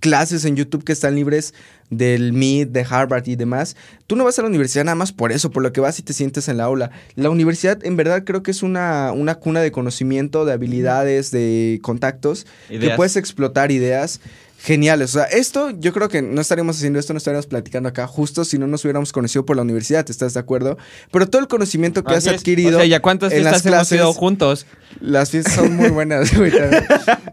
[0.00, 1.54] clases en YouTube que están libres
[1.88, 3.76] del MIT, de Harvard y demás.
[4.08, 6.02] Tú no vas a la universidad nada más por eso, por lo que vas y
[6.02, 6.90] te sientes en la aula.
[7.14, 11.78] La universidad en verdad creo que es una, una cuna de conocimiento, de habilidades, de
[11.80, 14.20] contactos, que puedes explotar ideas
[14.62, 15.10] geniales.
[15.10, 18.44] O sea, esto yo creo que no estaríamos haciendo esto, no estaríamos platicando acá justo
[18.44, 20.76] si no nos hubiéramos conocido por la universidad, ¿estás de acuerdo?
[21.10, 22.40] Pero todo el conocimiento que Así has es.
[22.40, 22.76] adquirido...
[22.76, 24.66] O sea, ¿ya cuántas en las fiestas hemos ido clases- juntos?
[25.00, 26.52] las fiestas son muy buenas, güey.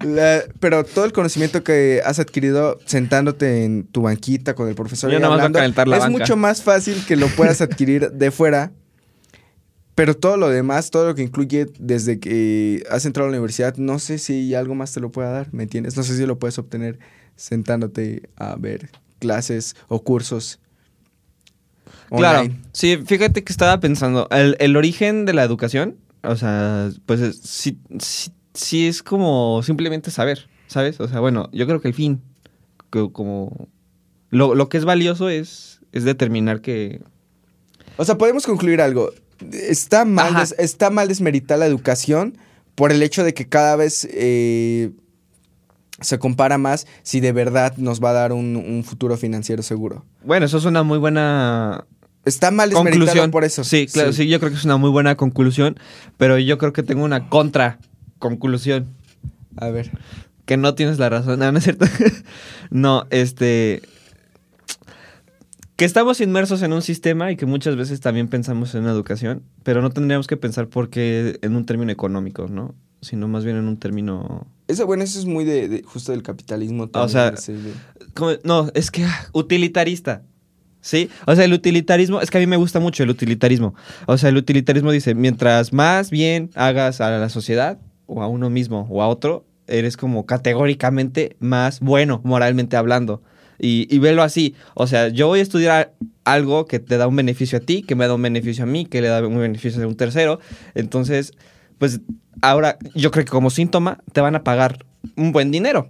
[0.01, 5.11] La- pero todo el conocimiento que has adquirido sentándote en tu banquita con el profesor
[5.11, 6.17] Yo y nada más voy a hablando, calentar la es banca.
[6.19, 8.71] mucho más fácil que lo puedas adquirir de fuera.
[9.97, 13.75] Pero todo lo demás, todo lo que incluye desde que has entrado a la universidad,
[13.77, 15.97] no sé si algo más te lo pueda dar, ¿me entiendes?
[15.97, 16.99] No sé si lo puedes obtener
[17.35, 20.59] sentándote a ver clases o cursos.
[22.15, 27.19] Claro, sí, fíjate que estaba pensando, el, el origen de la educación, o sea, pues
[27.19, 30.99] es- sí, sí, sí es como simplemente saber, ¿sabes?
[30.99, 32.21] O sea, bueno, yo creo que el fin,
[32.91, 33.67] que como
[34.29, 37.01] lo, lo que es valioso es, es determinar que...
[37.97, 39.11] O sea, podemos concluir algo.
[39.51, 42.37] Está mal, des- está mal desmeritar la educación
[42.75, 44.91] por el hecho de que cada vez eh,
[46.01, 50.05] se compara más si de verdad nos va a dar un, un futuro financiero seguro.
[50.23, 51.85] Bueno, eso es una muy buena
[52.25, 53.31] Está mal conclusión.
[53.31, 53.63] por eso.
[53.63, 54.27] Sí, claro, sí.
[54.27, 55.79] yo creo que es una muy buena conclusión,
[56.17, 57.79] pero yo creo que tengo una contra
[58.19, 58.87] conclusión.
[59.55, 59.91] A ver.
[60.45, 61.39] Que no tienes la razón.
[61.39, 61.85] No, no es cierto.
[62.69, 63.81] no, este.
[65.77, 69.43] Que estamos inmersos en un sistema y que muchas veces también pensamos en una educación,
[69.61, 72.73] pero no tendríamos que pensar porque en un término económico, ¿no?
[73.01, 74.47] Sino más bien en un término.
[74.67, 76.89] Eso, bueno, eso es muy de, de- justo del capitalismo.
[76.91, 77.31] O sea.
[78.43, 80.23] No, es que ah, utilitarista.
[80.81, 81.09] ¿Sí?
[81.27, 83.75] O sea, el utilitarismo, es que a mí me gusta mucho el utilitarismo.
[84.07, 88.49] O sea, el utilitarismo dice, mientras más bien hagas a la sociedad, o a uno
[88.49, 93.21] mismo, o a otro, eres como categóricamente más bueno, moralmente hablando.
[93.59, 94.55] Y, y velo así.
[94.75, 95.93] O sea, yo voy a estudiar
[96.23, 98.85] algo que te da un beneficio a ti, que me da un beneficio a mí,
[98.85, 100.39] que le da un beneficio a un tercero.
[100.75, 101.33] Entonces,
[101.77, 102.01] pues
[102.41, 104.85] ahora yo creo que como síntoma te van a pagar
[105.15, 105.89] un buen dinero.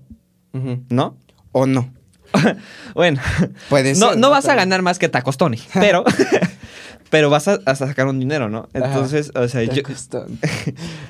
[0.89, 1.17] ¿no?
[1.51, 1.93] O no.
[2.93, 3.21] Bueno,
[3.69, 4.17] Puede no, ser.
[4.17, 6.03] no vas a ganar más que Tacos Tony, pero,
[7.09, 8.67] pero vas a, a sacar un dinero, ¿no?
[8.73, 8.87] Ajá.
[8.87, 9.81] Entonces, o sea, yo,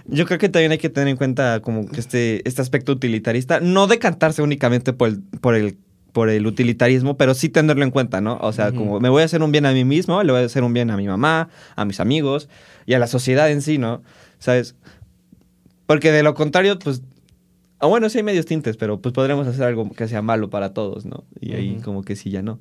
[0.06, 3.60] yo creo que también hay que tener en cuenta como que este, este aspecto utilitarista,
[3.60, 5.78] no decantarse únicamente por el, por el
[6.18, 8.40] por el utilitarismo, pero sí tenerlo en cuenta, ¿no?
[8.42, 10.46] O sea, como me voy a hacer un bien a mí mismo, le voy a
[10.46, 12.50] hacer un bien a mi mamá, a mis amigos
[12.88, 14.02] y a la sociedad en sí, ¿no?
[14.40, 14.76] ¿Sabes?
[15.86, 17.04] Porque de lo contrario, pues...
[17.78, 20.74] ah, bueno, sí hay medios tintes, pero pues podremos hacer algo que sea malo para
[20.74, 21.24] todos, ¿no?
[21.40, 22.60] Y ahí como que sí, ya no.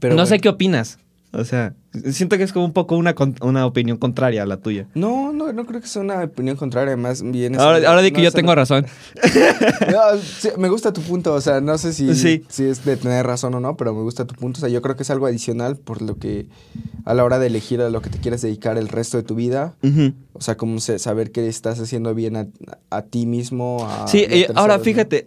[0.00, 0.98] Pero no sé qué opinas.
[1.30, 1.76] O sea,
[2.10, 4.86] siento que es como un poco una, una opinión contraria a la tuya.
[4.94, 8.18] No, no, no creo que sea una opinión contraria, más bien Ahora, ahora di que
[8.18, 8.86] no yo tengo razón.
[9.90, 12.44] No, sí, me gusta tu punto, o sea, no sé si, Sí.
[12.48, 14.58] si es de tener razón o no, pero me gusta tu punto.
[14.58, 16.46] O sea, yo creo que es algo adicional por lo que
[17.04, 19.34] a la hora de elegir a lo que te quieres dedicar el resto de tu
[19.34, 19.74] vida,
[20.32, 22.46] o sea, como saber que estás haciendo bien a,
[22.90, 23.86] a ti mismo.
[23.88, 25.24] A Sí, eh, ahora fíjate,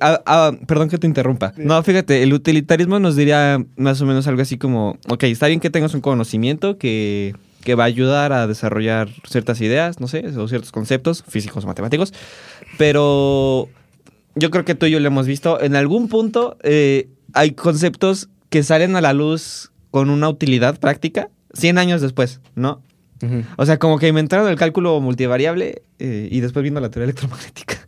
[0.67, 1.53] perdón que te interrumpa.
[1.57, 5.59] No, fíjate, el utilitarismo nos diría más o menos algo así como, ok, está bien
[5.59, 10.25] que tengas un conocimiento que, que va a ayudar a desarrollar ciertas ideas, no sé,
[10.37, 12.13] o ciertos conceptos físicos o matemáticos,
[12.77, 13.69] pero
[14.35, 18.29] yo creo que tú y yo lo hemos visto, en algún punto eh, hay conceptos
[18.49, 22.81] que salen a la luz con una utilidad práctica 100 años después, ¿no?
[23.55, 27.87] O sea, como que inventaron el cálculo multivariable eh, y después vino la teoría electromagnética.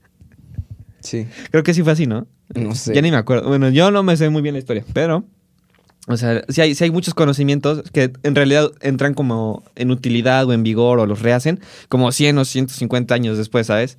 [1.00, 2.28] Sí, Creo que sí fue así, ¿no?
[2.54, 2.94] no sé.
[2.94, 3.48] Ya ni me acuerdo.
[3.48, 5.26] Bueno, yo no me sé muy bien la historia, pero
[6.08, 10.46] O sea, sí hay, sí hay muchos conocimientos que en realidad entran como en utilidad
[10.46, 13.98] o en vigor o los rehacen como 100 o 150 años después, ¿sabes?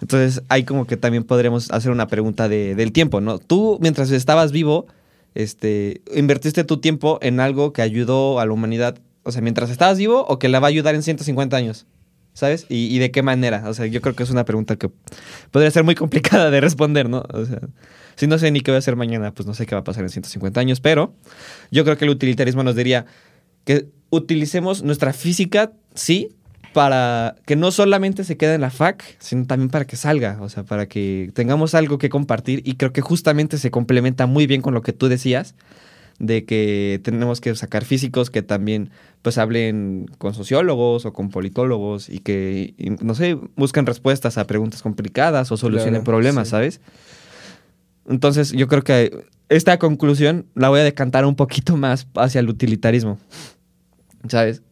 [0.00, 3.38] Entonces, ahí como que también podremos hacer una pregunta de, del tiempo, ¿no?
[3.38, 4.86] Tú, mientras estabas vivo,
[5.34, 9.98] este, invertiste tu tiempo en algo que ayudó a la humanidad, o sea, mientras estabas
[9.98, 11.86] vivo o que la va a ayudar en 150 años,
[12.32, 12.64] ¿sabes?
[12.68, 14.88] Y, y de qué manera, o sea, yo creo que es una pregunta que
[15.50, 17.24] podría ser muy complicada de responder, ¿no?
[17.32, 17.60] O sea,
[18.20, 19.84] si no sé ni qué voy a hacer mañana, pues no sé qué va a
[19.84, 21.14] pasar en 150 años, pero
[21.70, 23.06] yo creo que el utilitarismo nos diría
[23.64, 26.28] que utilicemos nuestra física, sí,
[26.74, 30.50] para que no solamente se quede en la FAC, sino también para que salga, o
[30.50, 34.60] sea, para que tengamos algo que compartir y creo que justamente se complementa muy bien
[34.60, 35.54] con lo que tú decías
[36.18, 38.90] de que tenemos que sacar físicos que también
[39.22, 44.82] pues hablen con sociólogos o con politólogos y que, no sé, busquen respuestas a preguntas
[44.82, 46.50] complicadas o solucionen Claro, problemas, sí.
[46.50, 46.80] ¿sabes?
[48.08, 52.48] Entonces yo creo que esta conclusión la voy a decantar un poquito más hacia el
[52.48, 53.18] utilitarismo,
[54.28, 54.62] ¿sabes?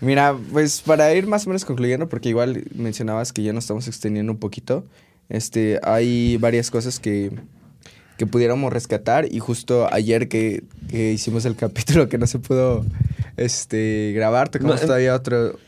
[0.00, 3.88] Mira, pues para ir más o menos concluyendo, porque igual mencionabas que ya nos estamos
[3.88, 4.84] extendiendo un poquito,
[5.28, 7.32] este, hay varias cosas que,
[8.18, 12.84] que pudiéramos rescatar y justo ayer que, que hicimos el capítulo que no se pudo
[13.38, 14.86] este, grabar, tocamos No, eh.
[14.86, 15.58] todavía otro,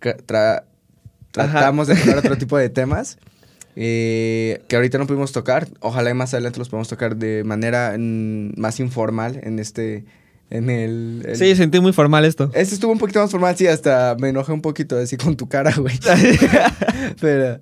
[0.00, 0.64] tra-
[1.30, 3.18] tratamos de tocar otro tipo de temas.
[3.76, 7.94] Eh, que ahorita no pudimos tocar, ojalá y más adelante los podamos tocar de manera
[7.98, 10.04] mm, más informal en este,
[10.50, 11.22] en el...
[11.26, 12.50] el- Sí, sentí muy formal esto.
[12.54, 15.48] este estuvo un poquito más formal, sí, hasta me enojé un poquito así con tu
[15.48, 15.98] cara, güey.
[17.20, 17.60] pero,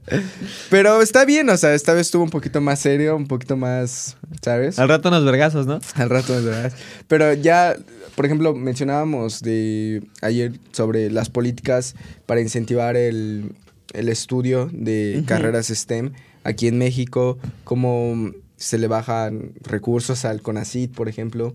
[0.71, 4.17] pero está bien, o sea, esta vez estuvo un poquito más serio, un poquito más,
[4.43, 4.79] ¿sabes?
[4.79, 5.81] Al rato unos vergazos, ¿no?
[5.95, 6.73] Al rato, de verdad.
[7.09, 7.75] Pero ya,
[8.15, 11.95] por ejemplo, mencionábamos de ayer sobre las políticas
[12.27, 13.53] para incentivar el,
[13.95, 15.27] el estudio de Ujú.
[15.27, 16.13] carreras STEM
[16.45, 21.55] aquí en México, cómo se le bajan recursos al CONACIT, por ejemplo.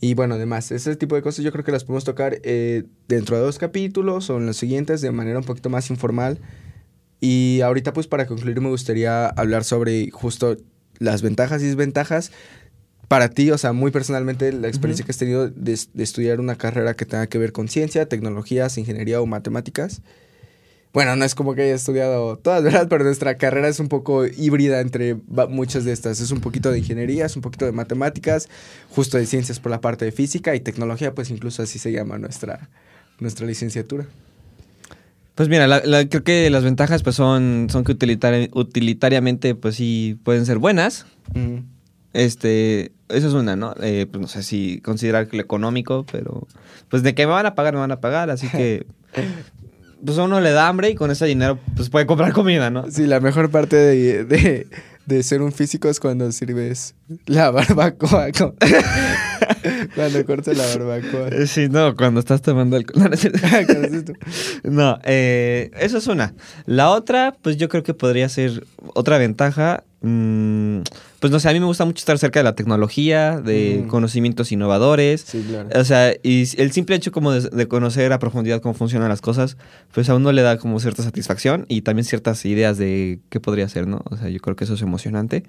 [0.00, 3.36] Y bueno, además, ese tipo de cosas yo creo que las podemos tocar eh, dentro
[3.36, 6.38] de dos capítulos o en los siguientes de manera un poquito más informal.
[7.20, 10.56] Y ahorita pues para concluir me gustaría hablar sobre justo
[10.98, 12.30] las ventajas y desventajas
[13.08, 16.56] para ti, o sea, muy personalmente la experiencia que has tenido de, de estudiar una
[16.56, 20.02] carrera que tenga que ver con ciencia, tecnologías, ingeniería o matemáticas.
[20.96, 22.86] Bueno, no es como que haya estudiado todas, ¿verdad?
[22.88, 25.14] Pero nuestra carrera es un poco híbrida entre
[25.50, 26.20] muchas de estas.
[26.20, 28.48] Es un poquito de ingeniería, es un poquito de matemáticas,
[28.88, 32.16] justo de ciencias por la parte de física y tecnología, pues incluso así se llama
[32.16, 32.70] nuestra,
[33.20, 34.06] nuestra licenciatura.
[35.34, 39.74] Pues mira, la- la- creo que las ventajas pues son, son que utilitari- utilitariamente pues
[39.74, 41.04] sí pueden ser buenas.
[41.34, 41.58] Mm.
[42.14, 43.74] Este, eso es una, ¿no?
[43.82, 46.48] Eh, pues no sé si considerar que lo económico, pero
[46.88, 48.86] pues de que me van a pagar, me van a pagar, así que
[50.04, 52.90] pues a uno le da hambre y con ese dinero pues puede comprar comida, ¿no?
[52.90, 54.66] Sí, la mejor parte de, de,
[55.06, 56.94] de ser un físico es cuando sirves
[57.26, 58.30] la barbacoa.
[58.32, 58.54] con-
[59.96, 61.28] cuando cortas la barbacoa.
[61.28, 63.10] Eh, Sí, no, cuando estás tomando alcohol.
[64.62, 66.34] No, eh, eso es una.
[66.66, 69.82] La otra, pues yo creo que podría ser otra ventaja.
[70.02, 70.80] mm,
[71.18, 73.88] pues no sé, a mí me gusta mucho estar cerca de la tecnología, de Mm.
[73.88, 75.22] conocimientos innovadores.
[75.22, 75.68] Sí, claro.
[75.74, 79.20] O sea, y el simple hecho como de, de conocer a profundidad cómo funcionan las
[79.22, 79.56] cosas,
[79.92, 83.68] pues a uno le da como cierta satisfacción y también ciertas ideas de qué podría
[83.68, 84.02] ser, ¿no?
[84.04, 85.42] O sea, yo creo que eso es emocionante.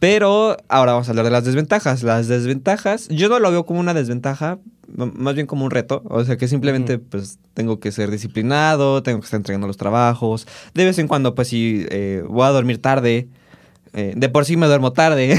[0.00, 2.02] Pero ahora vamos a hablar de las desventajas.
[2.02, 6.02] Las desventajas, yo no lo veo como una desventaja, más bien como un reto.
[6.06, 10.48] O sea, que simplemente pues tengo que ser disciplinado, tengo que estar entregando los trabajos.
[10.72, 13.28] De vez en cuando pues sí, eh, voy a dormir tarde.
[13.92, 15.36] Eh, de por sí me duermo tarde.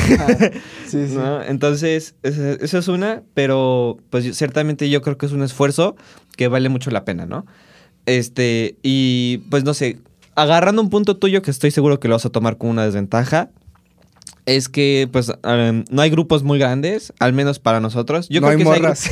[0.86, 1.16] Sí, sí.
[1.16, 1.42] ¿no?
[1.42, 5.96] Entonces, esa, es una, pero pues ciertamente yo creo que es un esfuerzo
[6.38, 7.48] que vale mucho la pena, ¿no?
[8.06, 10.00] Este, y pues no sé,
[10.36, 13.50] agarrando un punto tuyo que estoy seguro que lo vas a tomar como una desventaja,
[14.56, 18.28] es que pues no hay grupos muy grandes, al menos para nosotros.
[18.30, 19.10] Yo no creo hay que morras.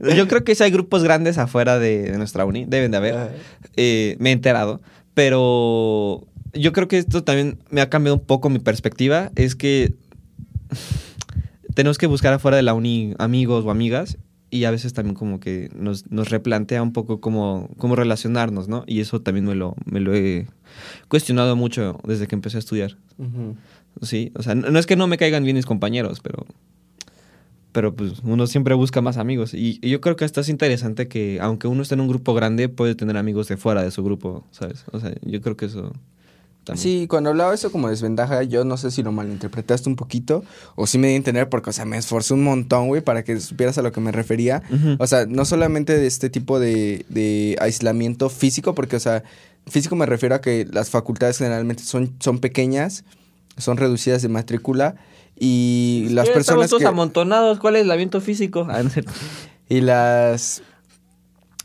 [0.00, 2.96] gru- yo creo que sí hay grupos grandes afuera de, de nuestra uni, deben de
[2.96, 3.32] haber.
[3.76, 4.80] Eh, me he enterado.
[5.14, 9.30] Pero yo creo que esto también me ha cambiado un poco mi perspectiva.
[9.36, 9.94] Es que
[11.74, 14.18] tenemos que buscar afuera de la uni amigos o amigas.
[14.50, 18.84] Y a veces también como que nos, nos replantea un poco cómo, cómo relacionarnos, ¿no?
[18.86, 20.46] Y eso también me lo, me lo he
[21.08, 22.96] cuestionado mucho desde que empecé a estudiar.
[24.02, 26.46] Sí, o sea, no, es que no me caigan bien mis compañeros, pero...
[27.72, 29.52] Pero pues uno siempre busca más amigos.
[29.52, 32.32] Y, y yo creo que hasta es interesante que aunque uno esté en un grupo
[32.32, 34.84] grande, puede tener amigos de fuera de su grupo, ¿sabes?
[34.92, 35.92] O sea, yo creo que eso...
[36.62, 36.82] También.
[36.82, 40.44] Sí, cuando hablaba eso como desventaja, yo no sé si lo malinterpretaste un poquito
[40.76, 43.22] o sí me di a entender porque, o sea, me esforcé un montón, güey, para
[43.22, 44.62] que supieras a lo que me refería.
[44.98, 49.24] O sea, no solamente de este tipo de, de aislamiento físico, porque, o sea,
[49.66, 53.04] físico me refiero a que las facultades generalmente son, son pequeñas,
[53.56, 54.94] son reducidas de matrícula
[55.38, 56.88] Y las personas todos que...
[56.88, 57.58] amontonados.
[57.58, 58.66] ¿Cuál es el aviento físico?
[58.70, 58.82] Ah.
[59.68, 60.62] Y las.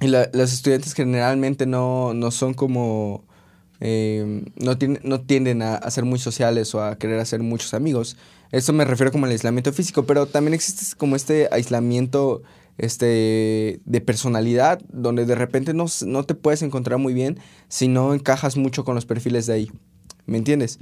[0.02, 3.26] Y la- los estudiantes generalmente no, no son como.
[3.82, 7.74] eh, no, tienen- no tienden a, a ser muy sociales o a querer hacer muchos
[7.74, 8.16] amigos.
[8.52, 12.42] Eso me refiero como al aislamiento físico, pero también existe como este aislamiento
[12.78, 17.38] este, de personalidad, donde de repente no, no te puedes encontrar muy bien
[17.68, 19.72] si no encajas mucho con los perfiles de ahí.
[20.26, 20.80] ¿Me entiendes?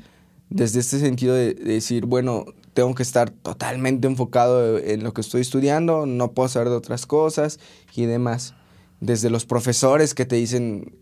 [0.49, 5.21] Desde este sentido de, de decir, bueno, tengo que estar totalmente enfocado en lo que
[5.21, 7.59] estoy estudiando, no puedo saber de otras cosas
[7.95, 8.53] y demás.
[8.99, 10.95] Desde los profesores que te dicen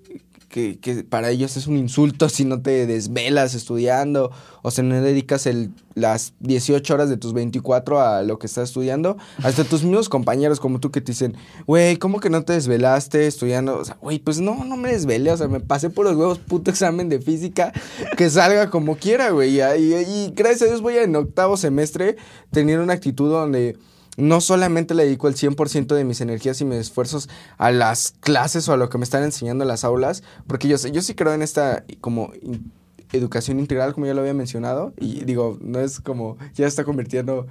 [0.55, 4.31] que, para ellos es un insulto si no te desvelas estudiando
[4.61, 8.69] o si no dedicas el, las 18 horas de tus 24 a lo que estás
[8.69, 9.17] estudiando.
[9.43, 11.35] Hasta tus mismos compañeros como tú que te dicen,
[11.67, 13.77] güey, ¿cómo que no te desvelaste estudiando?
[13.79, 16.39] O sea, güey, pues no, no me desvelé, o sea, me pasé por los huevos
[16.39, 17.73] puto examen de física,
[18.17, 19.59] que salga como quiera, güey.
[19.59, 22.15] Y, y- gracias a Dios voy en octavo semestre
[22.51, 23.77] teniendo una actitud donde
[24.17, 28.67] no solamente le dedico el 100% de mis energías y mis esfuerzos a las clases
[28.69, 31.15] o a lo que me están enseñando en las aulas, porque yo, sé- yo sí
[31.15, 32.71] creo en esta como in-
[33.11, 37.45] educación integral, como ya lo había mencionado, y digo, no es como, ya está convirtiendo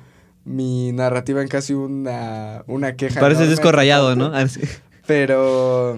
[0.44, 3.20] mi narrativa en casi una, una queja.
[3.20, 3.46] Enorme.
[3.46, 4.26] disco rayado, ¿no?
[4.34, 4.46] Ah.
[5.06, 5.96] Pero,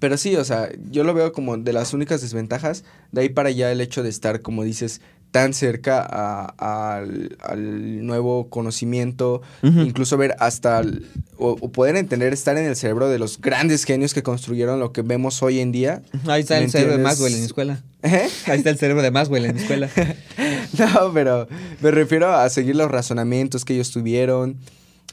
[0.00, 2.84] pero sí, o sea, yo lo veo como de las únicas desventajas.
[3.12, 5.00] De ahí para allá el hecho de estar, como dices,
[5.34, 11.08] tan cerca a- al, al nuevo conocimiento, incluso ver hasta, el-
[11.38, 14.92] o, o poder entender, estar en el cerebro de los grandes genios que construyeron lo
[14.92, 16.02] que vemos hoy en día.
[16.28, 17.02] Ahí está ¿Me el cerebro de?
[17.02, 17.82] Maxwell en mi escuela.
[18.04, 18.28] ¿Eh?
[18.46, 19.90] Ahí está el cerebro de Maxwell en mi escuela.
[20.78, 21.48] No, pero
[21.80, 24.56] me refiero a seguir los razonamientos que ellos tuvieron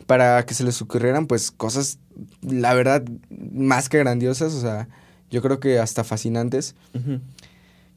[0.05, 1.97] para que se les ocurrieran pues cosas,
[2.41, 3.03] la verdad,
[3.51, 4.87] más que grandiosas, o sea,
[5.31, 6.75] yo creo que hasta fascinantes.
[6.93, 7.19] Ujú.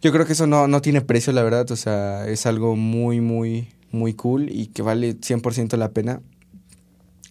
[0.03, 3.21] Yo creo que eso no, no tiene precio, la verdad, o sea, es algo muy,
[3.21, 6.21] muy, muy cool y que vale 100% la pena.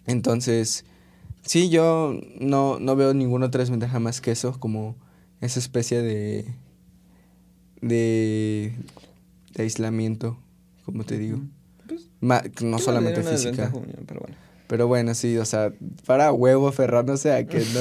[0.08, 0.84] Entonces,
[1.44, 4.96] sí, yo no, no veo ninguna otra desventaja más que eso, como
[5.40, 6.46] esa especie de,
[7.82, 8.74] de,
[9.54, 10.38] de aislamiento,
[10.86, 11.40] como te digo.
[11.88, 13.72] Pues, Ma- no solamente física.
[14.08, 14.36] Pero bueno.
[14.74, 15.72] Pero bueno, sí, o sea,
[16.08, 17.80] para huevo, Ferran, o sea, que no...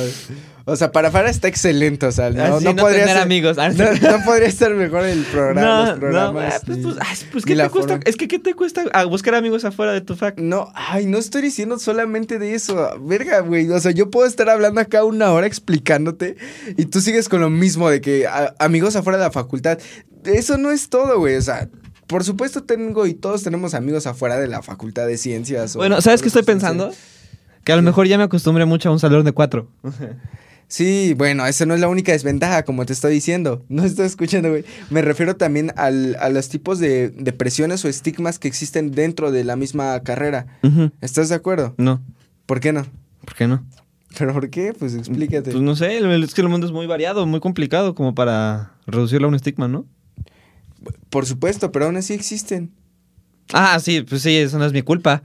[0.67, 3.23] O sea, para Fara está excelente, o sea, no, Así no no podría tener ser...
[3.23, 3.57] amigos.
[3.57, 6.55] Ah, No, no podría estar mejor el programa, los programas.
[6.55, 6.97] ah, pues, ni- pues,
[7.33, 7.89] pues, ni ¿qué la te cuesta?
[7.95, 8.03] forma.
[8.05, 10.39] Es que, ¿qué te cuesta ah, buscar amigos afuera de tu fac?
[10.39, 12.91] No, ay, no estoy diciendo solamente de eso.
[13.01, 13.71] Verga, güey.
[13.71, 16.37] O sea, yo puedo estar hablando acá una hora explicándote
[16.77, 19.79] y tú sigues con lo mismo de que a- amigos afuera de la facultad.
[20.25, 21.37] Eso no es todo, güey.
[21.37, 21.71] O sea,
[22.13, 25.75] por supuesto tengo y todos tenemos amigos afuera de la facultad de ciencias.
[25.75, 26.93] Bueno, ¿sabes qué estoy pensando?
[27.65, 29.69] Que a lo mejor ya me acostumbré mucho a un salón de cuatro.
[30.69, 33.63] Sí, bueno, esa no es la única desventaja, como te estoy diciendo.
[33.69, 34.65] No estoy escuchando, güey.
[34.91, 39.31] Me refiero también al- a los tipos de, de presiones o estigmas que existen dentro
[39.33, 40.47] de la misma carrera.
[41.03, 41.75] ¿Estás de acuerdo?
[41.77, 42.01] No,
[42.47, 42.87] ¿Por qué no?
[43.25, 43.65] ¿por qué no?
[44.19, 44.73] ¿Pero por qué?
[44.79, 45.51] Pues explícate.
[45.53, 49.27] Pues no sé, es que el mundo es muy variado, muy complicado como para reducirlo
[49.27, 49.87] a un estigma, ¿no?
[51.11, 52.73] Por supuesto, pero aún así existen.
[53.53, 55.23] Ah, sí, pues sí, eso no es mi culpa.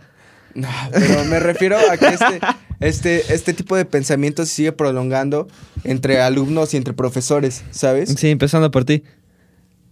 [0.53, 2.39] No, pero me refiero a que este,
[2.79, 5.47] este, este tipo de pensamiento se sigue prolongando
[5.83, 8.13] entre alumnos y entre profesores, ¿sabes?
[8.17, 9.03] Sí, empezando por ti.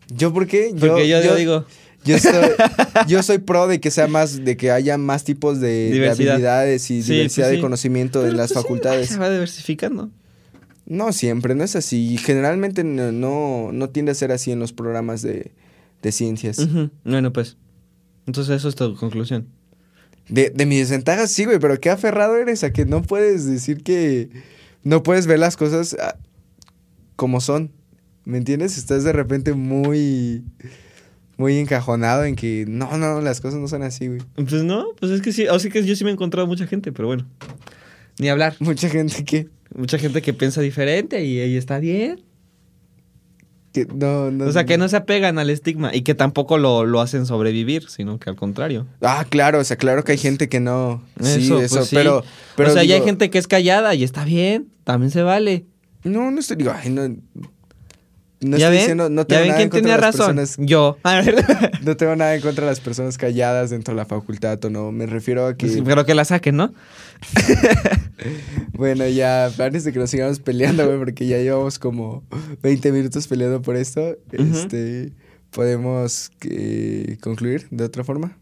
[0.10, 0.74] ¿Yo por qué?
[0.80, 1.66] Porque yo, yo digo,
[2.04, 2.34] Yo soy,
[3.08, 6.90] yo soy pro de que sea más, de que haya más tipos de, de habilidades
[6.92, 9.10] y Sí, diversidad pues de conocimiento en Pero, las pues, sí, facultades.
[9.10, 10.10] se va diversificando.
[10.86, 12.18] No siempre, no es así.
[12.18, 15.52] Generalmente no, no, no tiende a ser así en los programas de,
[16.02, 16.68] de ciencias.
[17.04, 17.58] Bueno, pues.
[18.28, 19.48] Entonces eso es tu conclusión.
[20.30, 23.84] De, de mis desventajas, sí, güey, pero qué aferrado eres a que no puedes decir
[23.84, 24.30] que
[24.84, 26.18] no puedes ver las cosas ah,
[27.16, 27.72] como son.
[28.24, 28.78] ¿Me entiendes?
[28.78, 30.44] Estás de repente muy,
[31.38, 34.22] muy encajonado en que no, no, las cosas no son así, güey.
[34.36, 36.92] Pues no, pues es que sí, así que yo sí me he encontrado mucha gente,
[36.92, 37.28] pero bueno.
[38.18, 38.56] Ni hablar.
[38.60, 42.24] Mucha gente que, Mucha gente que piensa diferente y ahí está bien.
[43.74, 44.46] que no, no.
[44.46, 47.90] O sea, que no se apegan al estigma y que tampoco lo, lo hacen sobrevivir,
[47.90, 48.88] sino que al contrario.
[49.02, 51.04] Ah, claro, o sea, claro que hay gente que no.
[51.22, 51.96] sí, Eso, pues sí.
[51.96, 52.24] pero,
[52.56, 52.70] pero.
[52.70, 55.66] o sea, ya hay digo, gente que es callada y está bien, también se vale.
[56.06, 57.16] No, no estoy, digo, ay, no.
[58.42, 58.80] No ¿Ya estoy ven?
[58.82, 60.36] diciendo, no ¿Ya tengo ven nada en quién contra tenía las razón?
[60.36, 60.98] personas Yo.
[61.04, 61.36] A ver.
[61.84, 64.92] No tengo nada en contra de las personas calladas dentro de la facultad o no.
[64.92, 65.68] Me refiero a que.
[65.68, 66.74] Sí, pero que la saquen, ¿no?
[68.74, 72.24] Bueno, ya, antes de que nos sigamos peleando, güey, porque ya llevamos como
[72.62, 75.14] 20 minutos peleando por esto, este.
[75.52, 78.38] Podemos eh, concluir de otra forma.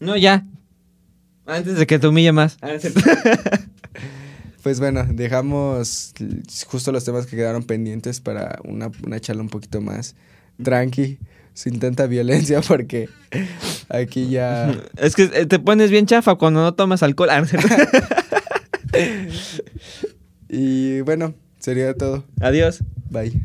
[0.00, 0.46] No, ya.
[1.44, 2.56] Antes de que te humille más.
[4.62, 6.14] Pues bueno, dejamos
[6.66, 10.16] justo los temas que quedaron pendientes para una, una charla un poquito más
[10.62, 11.18] tranqui,
[11.54, 13.08] sin tanta violencia, porque
[13.88, 14.74] Aquí ya.
[14.96, 17.30] Es que eh, te pones bien chafa cuando no tomas alcohol.
[17.30, 17.44] Ah,
[20.48, 22.24] y bueno, sería todo.
[22.40, 22.82] Adiós.
[23.10, 23.40] Bye.